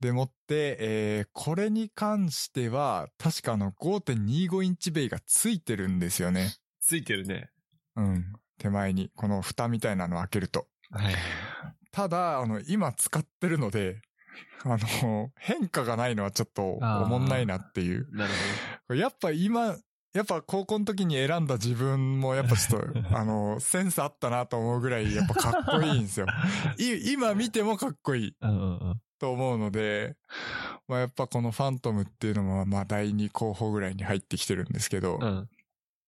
[0.00, 6.54] でもって、えー、これに関しては、確かあの5.25インチベイがついてるんですよね。
[6.80, 7.48] ついてるね。
[7.96, 8.32] うん。
[8.58, 10.66] 手前に、この蓋みたいなのを開けると。
[10.90, 11.14] はい。
[11.90, 14.00] ただ、あの、今使ってるので、
[14.64, 18.08] あの、変化がないのはちょっとおもんないなっていう。
[18.12, 18.26] な
[18.88, 19.76] るやっぱ今、
[20.14, 26.26] やっぱ高校の時に選んだ自分もやっぱちょっと、 あの、センスあったなと思うぐらいやっぱかっこいいんですよ。
[26.78, 28.36] い今見てもかっこいい。
[29.18, 30.16] と思うので、
[30.88, 35.48] まあやっぱこのファントムっていうのもまあ第2候補ぐらいに入ってきてるんですけど、うん。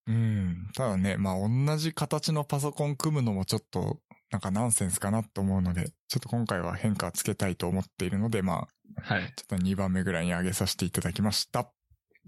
[0.07, 0.71] うん。
[0.75, 4.01] ただね、まあ同じ形のパソコン組むのもちょっと
[4.31, 8.69] なんかナンセンスかなと思うので、ちょっと今回は変化つけたいと思っているので、まあ
[9.03, 9.33] はい。
[9.37, 11.71] ちょっと2番目ぐらいに上げさせていただきました。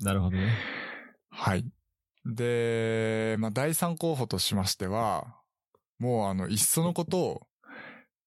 [0.02, 0.52] なるほどね。
[1.30, 1.64] はい。
[2.24, 5.36] で、まあ第3候補としましては、
[5.98, 7.46] もうあの、いっそのことを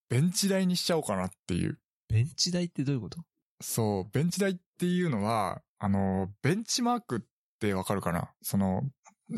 [0.10, 1.78] ベンチ台にしちゃおうかなっていう。
[2.10, 3.20] ベンチ台ってどういうこと？
[3.62, 7.22] そう、ベンチ台っていうのは、あの、ベンチマークっ
[7.60, 8.32] てわかるかな？
[8.42, 8.84] その、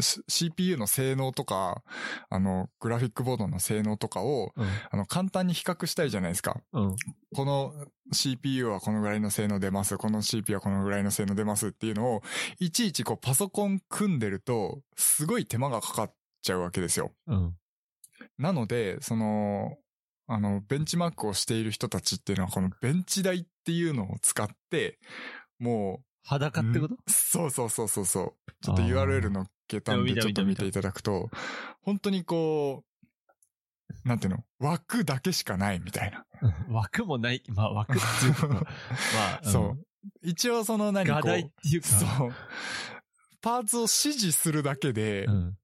[0.01, 1.83] CPU の性能とか、
[2.29, 4.67] あの、グラフィックボードの性能とかを、うん。
[4.91, 6.61] あの、簡単に比較したいじゃないですか。
[6.73, 6.95] うん。
[7.35, 7.73] この
[8.11, 9.97] CPU はこのぐらいの性能出ます。
[9.97, 12.21] この CPU はこのぐらいの性能出ますっていうのを、
[12.59, 17.11] いちいちこうパソコン組んでると、すごい手間がかかっちゃうわけですよ。
[17.27, 17.55] うん。
[18.37, 19.77] なので、その、
[20.27, 24.99] あの、ベンチマークをしている人たちっていうのは、このベンチ台っていうのを使って、
[25.59, 26.95] も裸ってこと？
[26.95, 28.33] う、そうそうそうそうそう。
[28.61, 31.29] ちょっと URL のっけたんで、ちょっと見ていただくと、
[31.81, 36.25] 本当にこう、なんていうの枠だけしかないみたいな。
[36.41, 37.43] う ん枠もない。
[37.49, 38.61] まあ枠っていうか、ま
[39.41, 39.85] あ、 んそう。
[40.21, 41.87] 一応その何こう画題っていうか。
[41.87, 42.33] そう。
[43.41, 45.57] パーツを指示するだけで、うん。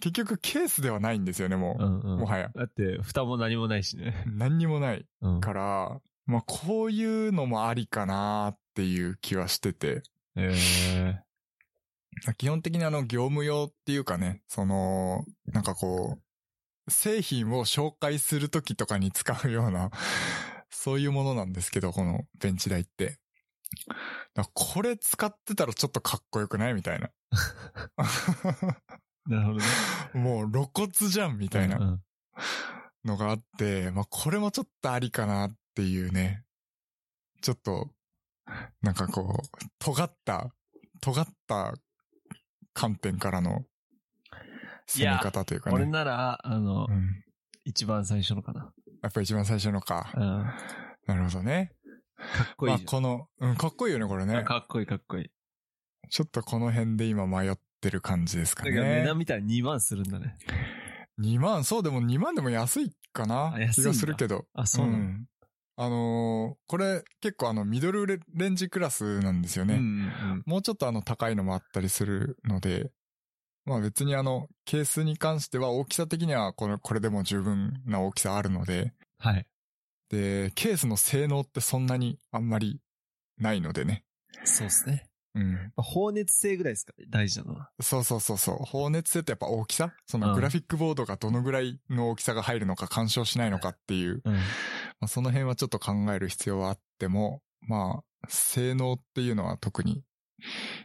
[0.00, 1.84] 結局ケースではないんですよね、もう。
[1.84, 2.18] うんうん。
[2.20, 2.50] もはや。
[2.54, 4.24] だって、蓋も何もないしね。
[4.26, 5.40] 何にもないうん。
[5.40, 10.02] から、まあ、こういうのもありかなっていう気はしてて。
[10.36, 10.54] え
[10.94, 11.20] え
[12.36, 16.18] 基本的にあの、業務用っていうかね、その、なんかこ
[16.86, 19.90] う、製品を紹介するときとかに使うような、
[20.70, 23.18] そういうものなんですけど、このベンチ台って。
[24.54, 27.10] これ使ってたらちょっとかっこよくないみたいな。
[29.26, 29.64] なるほどね。
[30.14, 32.02] もう露骨じゃんみたいなうん
[33.04, 36.44] のがあって、まあこれもちょっとありかなっていうね。
[37.40, 37.88] ちょっと、
[38.82, 40.52] なんかこう、尖った、
[41.00, 41.74] 尖った
[42.72, 43.64] 観点からの
[44.86, 45.92] 攻め方というか俺ね。
[45.92, 47.24] なら、あのう、ん、
[47.64, 48.72] 一番最初のかな。
[49.02, 50.12] やっぱ一番最初のか。
[50.14, 50.22] うん。
[51.06, 51.72] なるほどね。
[52.16, 54.26] かっこいいじまあこの、うん、かっこいいよね、これ。
[54.26, 54.44] ね。
[54.44, 55.30] かっこいいかっこいい。
[56.10, 59.18] ちょっとこの辺で今迷ってる感じですかだから値ね段。
[59.18, 60.36] 見たら2万するんだね。
[61.20, 64.46] 2万、そうでも2万でも安いかな気がするけど。
[64.54, 65.26] あ、そうなの、ん
[65.82, 69.76] あのーこれ結構あのミドルレレンジクラスなんですよね。
[69.76, 72.90] うんうんもうちょっとあの高いのもあったりするので、
[73.64, 79.46] まあ別にあのケースに関しては大きさ的にはこれこれでも十分な大きさあるので、はい。
[80.10, 82.80] で、ケースの性能ってそんなにあんまり
[83.38, 84.04] ないのでね。
[84.44, 85.09] そうですね。
[85.34, 85.52] うん。
[85.52, 87.70] まあ放熱性ぐらいですか大事なのは。
[87.80, 88.56] そうそうそうそう。
[88.56, 89.92] 放熱性ってやっぱ大きさ？
[90.06, 94.34] そのうんグラフィックボードがどのぐらいの大きさが入るのか干渉しないのかっていう、うん。
[94.34, 94.40] ま
[95.02, 100.02] あ、その辺はちょっと考える必要はあっても、まあ、性能っていうのは特に、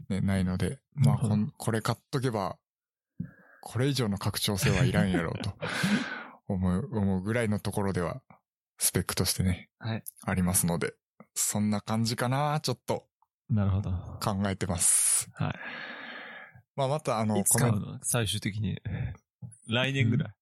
[0.09, 2.57] ね、ないので、まあこん、これ買っとけば、
[3.61, 5.53] これ以上の拡張性はいらんやろうと
[6.47, 8.21] 思う、思うぐらいのところでは、
[8.77, 10.03] スペックとしてね、はい。
[10.23, 10.93] ありますので、
[11.33, 13.07] そんな感じかな、ちょっと
[13.49, 13.91] なるほど。
[14.21, 15.29] 考えてます。
[15.33, 15.53] は
[16.75, 18.79] まあまたあの、うの最終的に。
[19.67, 20.33] 来年ぐらい。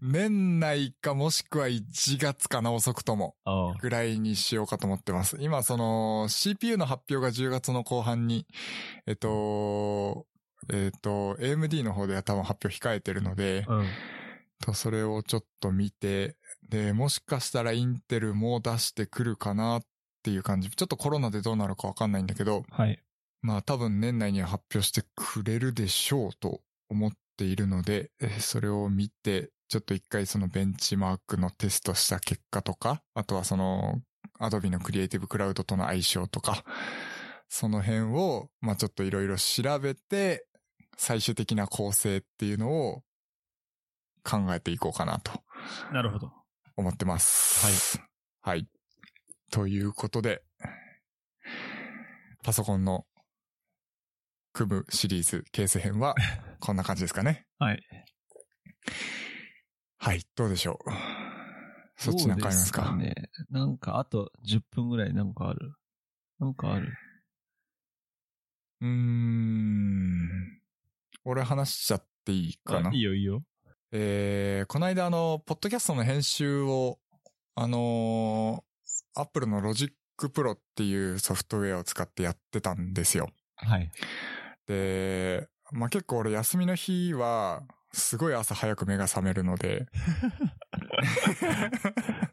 [0.00, 3.34] 年内かもしくは1月かな遅くとも。
[3.80, 5.36] ぐらいにしようかと思ってます。
[5.40, 8.46] 今その CPU の発表が10月の後半に、
[9.06, 10.26] えっと、
[10.72, 13.86] えっと、AMD の方では多分発表控えてるので、うん。
[14.60, 16.36] とそれをちょっと見て、
[16.68, 19.82] で、もしかしたらインテルも出してくるかなっ
[20.28, 20.68] ていう感じ。
[20.68, 23.02] ちょっとコロナでどうなるかわかんないんだけど、はい。
[23.40, 26.60] まあ多分年内には発表してくれるでしょうと
[26.90, 34.02] 思っているので、えーそれを見て、ちょっと一回そのベンチマークのテストした結果とか、あとはその
[34.38, 36.62] Adobe のクリエイティブクラウドとの相性とか、
[37.48, 40.46] その辺を、まあちょっといろいろ調べて、
[40.98, 43.02] 最終的な構成っていうのを
[44.24, 45.30] 考えていこうかなと
[45.92, 46.32] なるほど。
[46.76, 47.98] 思ってます。
[48.44, 48.58] はい。
[48.58, 48.68] はい。
[49.50, 50.42] ということで、
[52.42, 53.06] パソコンの
[54.52, 56.14] 組むシリーズケース編は
[56.60, 57.46] こんな感じですかね。
[57.58, 57.82] はい。
[59.98, 60.24] はい。
[60.34, 60.90] どうでしょう？
[61.96, 62.94] そっちなんかありますか？
[62.96, 63.14] ね。
[63.50, 65.74] なんか、あと10分ぐらいなんかある。
[66.38, 66.92] なんかある。
[68.80, 70.60] うーん。
[71.24, 72.90] 俺話しちゃっていいかな？
[72.90, 73.42] あいいよいいよ。
[73.90, 77.00] えー、この間あの、ポッドキャストの編集を、
[77.54, 83.28] あのー、アップルのロジックプロっていうソフトウェアを使ってやってたんですよ。
[83.56, 83.90] はい。
[84.66, 87.62] で、まあ、結構俺休みの日は、
[87.92, 89.86] すごい朝早く目が覚めるので、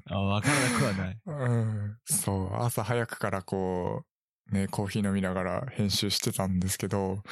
[0.10, 1.20] あ、わからなくはない。
[1.26, 4.06] うん、そう、朝早くからこ
[4.52, 7.24] う、ね、コーヒー飲みながら編集してたんですけど、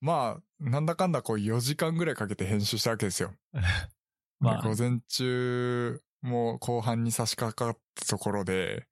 [0.00, 3.32] まあ、なんだかんだこう4時間ぐらいかけて編集したわけですよ。
[4.40, 8.86] まあで午前中、もう後半に差し掛かったところで、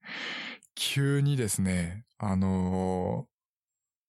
[0.74, 3.39] 急にですね、あのー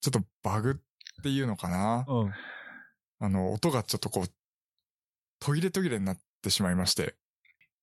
[0.02, 2.34] ちょっとバグっていうのかなうん。
[3.20, 4.28] あの、音がちょっとこう、
[5.40, 7.16] 途切れ途切れになってしまいまして。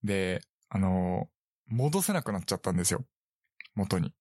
[0.02, 1.28] で、あの、
[1.68, 3.04] 戻せなくなっちゃったんですよ。
[3.74, 4.14] 元に。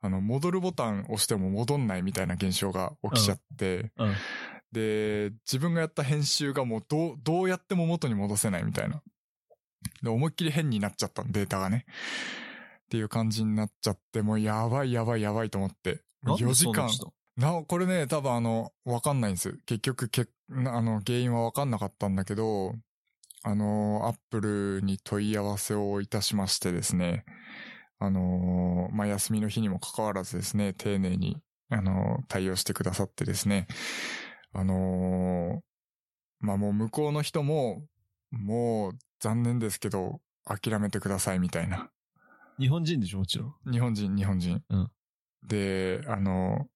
[0.00, 4.14] あの、戻るボタン押しても戻んないみたいな現象が起きちゃって、うん。
[4.72, 9.02] で、自分がやった編集がもうどう、どうやっても元に戻せないみたいな。
[10.02, 11.86] で、思いっきり変になっちゃったデータがね。
[12.84, 16.02] っていう感じになっちゃって、もうやばいやばいやばいと思って。
[16.22, 16.90] なんで4時間なっ。
[16.90, 17.06] た
[17.36, 19.58] な、これね、多分あの、わかんないんです。
[19.66, 22.74] 結局、けなあの、原因はわかんなかったんだけど、
[23.42, 27.24] あの、アップルに問い合わせをいたしましてですね、
[27.98, 31.38] あの、まあ、休みの日にもかかわらずですね、丁寧に、
[31.70, 33.66] あの、対応してくださってですね、
[34.52, 35.62] あの、
[36.40, 37.82] まあ、もう向こうの人も、
[38.30, 41.88] もう残念ですけど、諦めてくださいみたいな。
[42.58, 43.72] 日本人でしょ、もちろん。
[43.72, 44.62] 日本人、日本人。
[44.68, 44.90] うん
[45.46, 46.68] で、あの、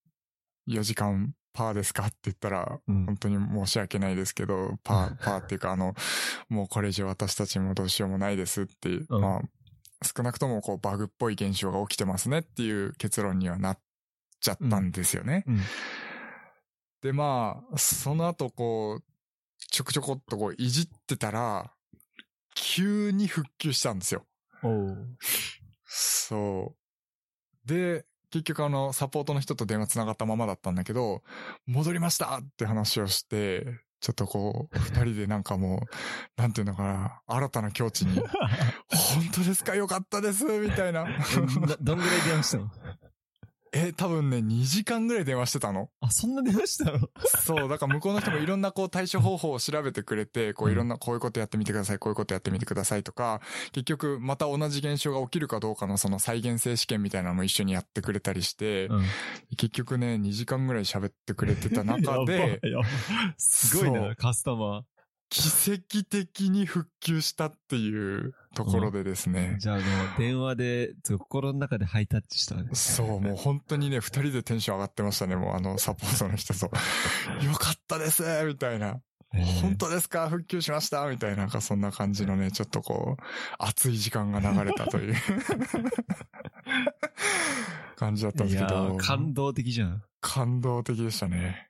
[0.68, 5.94] 4時間パーですかって言ったら、うん本当に申し訳ないですけど、パー、パーっていうか、あの、
[6.48, 9.40] もうこれ以上私たちもどうしようもないですっていう、うんまあ、
[10.04, 13.78] 少なくともこうバグっぽい現象が起きてますねっていう結論にはなっ
[14.40, 15.44] ちゃったんですよね。
[15.46, 15.60] うん。
[17.00, 19.04] で、まあ、その後こう、
[19.70, 21.72] ちょこちょこっとこういじってたら、
[22.62, 24.24] 急に復旧したんですよ。
[25.84, 26.74] そ
[27.64, 27.68] う。
[27.68, 31.22] で、結局あの、サポートの人と電話つながったままだったんだけど、
[31.66, 33.66] 戻りましたって話をして、
[34.00, 35.86] ちょっとこう、二人でなんかも
[36.38, 38.20] う、なんていうのかな、新たな境地に、
[38.88, 39.74] 本当ですか？
[39.74, 41.04] よかったですみたいな。
[41.66, 42.70] どどんぐらい電話したの？
[43.72, 45.90] え、多分ね、2時間ぐらい電話してたの。
[46.00, 47.08] あ、そんな電話したの？
[47.44, 53.40] そう、だから向こうの人もいろんなこう対処方法を調べてくれて、こういろんなこういうことやってみてください、こういうことやってみてくださいとか、
[53.72, 59.04] 結局また同じ現象が起きるかどうかのその再現性試験みたいなのも一緒にやってくれたりして、うん。
[59.56, 62.60] 結局ね、2時間ぐらい喋ってくれてた中で、
[63.36, 64.82] すごいな、カスタマー。
[65.30, 69.84] 奇跡的に復旧したっていうところでですね、じゃあもう
[70.18, 72.70] 電話で、心の中でハイタッチしたね。
[72.72, 76.66] そう、もう本当にね、二人でテンション上がってましたね、もうあの、サポートの人と。
[77.44, 79.00] よかったですみたいな。
[79.34, 83.22] えー本当ですか復旧しましたみたいな、なんかそんな感じのね、ちょっとこう、
[83.58, 85.14] 熱い時間が流れたという
[87.96, 88.96] 感じだったんですけど。
[88.96, 90.02] ー感動的じゃん。
[90.22, 91.68] 感動的でしたね。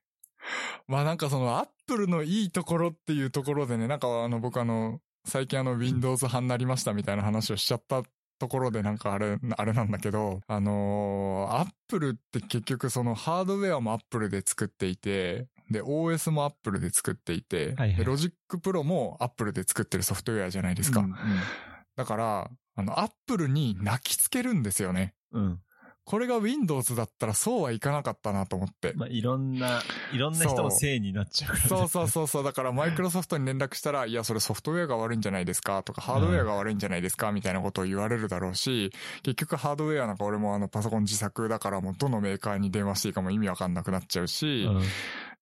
[0.86, 1.58] まあなんかその
[1.88, 8.02] プルのいいところっていうところでね、なんかあの僕あの、最近あの Windows 派になりましたみたいな話をしちゃった
[8.38, 21.00] ところでなんかあれ、 あれなんだけど、あのー、アップルって結局そのハードウェアもアップルで作っていて、で、OS もアップルで作っていて、はいはいで、ロジックプロもアップルで作ってるソフトウェアじゃないですか。
[21.00, 21.14] うん
[21.96, 25.14] だから、あの、アップルに泣きつけるんですよね。
[25.32, 25.60] うん。
[26.12, 28.94] うんこれが Windows だったらそうはいかなかったなと思って。
[28.96, 31.68] まあ、いろんな、いろんな人のせいになっちゃうからね。
[31.68, 32.44] そうそうそうそう。
[32.44, 38.90] だからマイクロソフトに連絡したら、いや、それソフトウェアが悪いんじゃないですかとか、ハードウェアが悪いんじゃないですかみたいなことを言われるだろうし、
[39.22, 44.82] 結局ハードウェアなんか俺もあのパソコン自作だからもうどのメーカーに電話していいかも意味わかんなくなっちゃうし、うん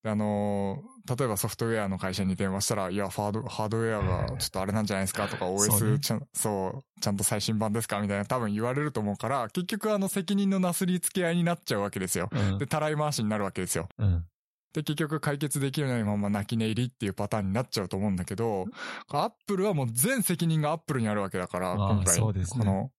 [0.03, 12.29] であのー例えばソフトウェアの会社に電話したら、いや、ハード、ハードウェアがちょっとあれなんじゃないですかとか、OS ねちゃん、そう、ちゃんと最新版ですかみたいな多分言われると思うから、結局あの責任のなすりつけ合いになっちゃうわけですよ。
[12.33, 13.89] うんで、たらい回しになるわけですよ。
[13.99, 14.25] うん。
[14.73, 18.67] で、結局解決できないまま泣き寝入りっていうパターンになっちゃうと思うんだけど、
[19.09, 22.91] アップルはもう全責任がアップルにあるわけだから、まあ今回、ねこの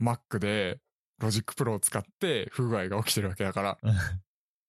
[0.00, 0.80] Mac で
[1.18, 3.94] ロジックプロを使って不具合が起きてるわけだから、うん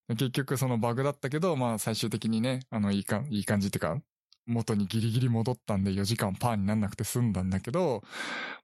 [0.09, 3.97] 結局そのバグだったけど、まあ最終的にね、あの、いいか、いい感じっていうか、
[4.45, 8.03] 元にギリギリ戻ったんで4時間パーになんなくて済んだんだけど、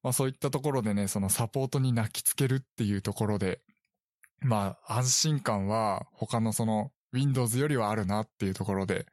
[0.04, 3.62] まあそういったところでね、そのサポートに泣きつけるっていうところで、
[4.42, 9.06] まあ安心感は他のその Windows よりはあるなっていうところで、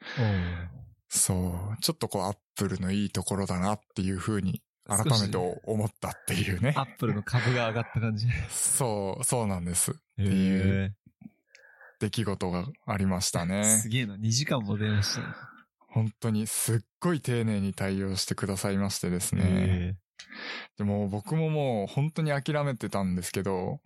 [1.08, 1.34] そ
[1.78, 6.82] う、ちょっとこうアップルのいいところだなっていうふうに改めて思ったっていうねア。
[6.82, 8.26] ップルの株が上がった感じ。
[8.48, 9.94] そう、そうなんです。
[10.18, 10.96] へいう
[11.98, 13.88] 出来事がありましたえねす。
[13.88, 14.16] げえな。
[14.16, 15.26] 2時間も電話したね。
[15.96, 19.42] 本当にすっごい丁寧に対応してくださいましてですね。
[19.46, 19.94] へ
[20.76, 23.80] でも僕ももう本当に諦めてたんですけど、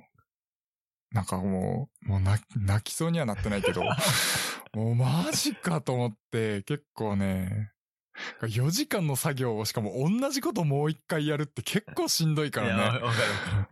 [1.13, 2.43] なんかもう、もう泣
[2.83, 3.85] きそうにはなってないけど、
[4.75, 7.71] もうマジかと思って結構ね、
[8.41, 13.01] 4時間の作業をしかも同じこともう一回やるって結構しんどいえからね。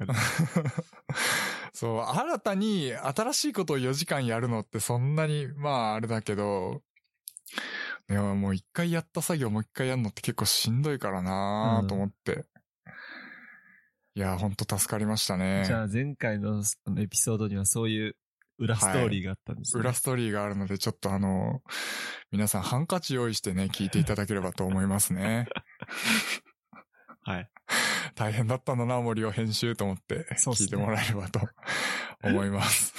[1.74, 6.82] そう、新たに新しいことを4時間やるのってそんなに、まああれだけど、
[8.09, 12.44] でももう一回やった作業もう一回やるのって結構しんどいからなと思って。
[14.14, 15.64] いや、ほんと助かりましたね。
[15.66, 16.62] じゃあ前回の
[16.98, 18.16] エピソードにはそういう
[18.59, 19.80] 裏ストーリーがあったんですね。
[19.80, 21.62] 裏ストーリーがあるので、ちょっとあの、
[22.32, 25.46] 皆さんハンカチ用意してね、聞いていただければと思いますね。
[27.22, 27.50] はい。
[28.14, 31.40] 大変だったんだな、森を編集と思って聞いてもらえればと
[32.24, 32.94] 思います。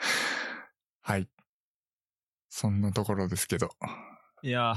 [1.02, 1.28] はい。
[2.60, 3.70] そんなところですけど。
[4.42, 4.76] いやー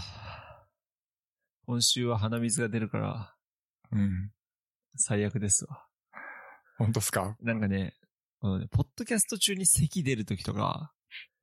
[1.66, 3.36] 今週は鼻水が出るから
[3.92, 4.32] うん。
[4.96, 5.86] 最悪ですわ。
[6.78, 7.36] 本当っすか？
[7.42, 7.98] なんかね、
[8.40, 10.94] このね、ポッドキャスト中に咳出るときとか、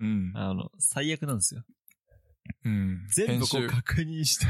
[0.01, 0.32] うん。
[0.34, 1.62] あの、最悪なんですよ。
[2.64, 3.07] うん。
[3.14, 4.47] 全部こう確認して、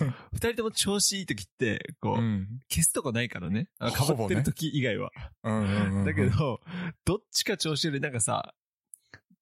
[0.00, 2.48] あの、二人とも調子いいときって、こう、うん。
[2.68, 3.68] 消すとこないからね。
[3.78, 5.12] あかぶってるとき以外は。
[5.44, 6.04] うんうんうんうん。
[6.04, 6.60] だけど、
[7.04, 8.54] どっちか調子悪い、なんかさ、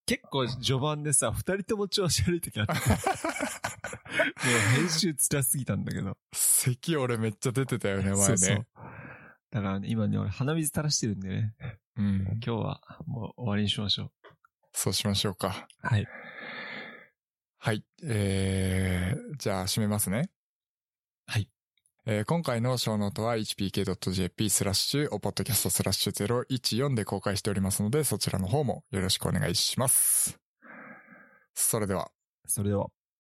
[0.07, 2.73] 結構序盤でさ、二人とも調子悪いときあって。
[2.75, 6.17] もう編集辛すぎたんだけど。
[6.33, 8.19] 咳俺めっちゃ出てたよね、前ね。
[8.19, 8.67] そうそう。
[9.51, 11.55] だからね、今ね、俺鼻水垂らしてるんでね。
[11.97, 12.21] うん。
[12.23, 14.11] 今日はもう終わりにしましょ
[14.73, 15.69] そうしましょうか。
[15.85, 15.87] う。
[15.87, 16.07] はい。
[17.59, 17.85] はい。
[18.03, 20.31] えー、じゃあ締めますね。
[21.27, 21.49] はい。
[22.05, 30.37] えー今回のショーノートは hpk.jp スラッシュおポッドキャストスラッシュ014で公開しておりますので、そちらの方もよろしくお願いします。
[31.55, 32.11] それでは。
[32.45, 32.89] それでは。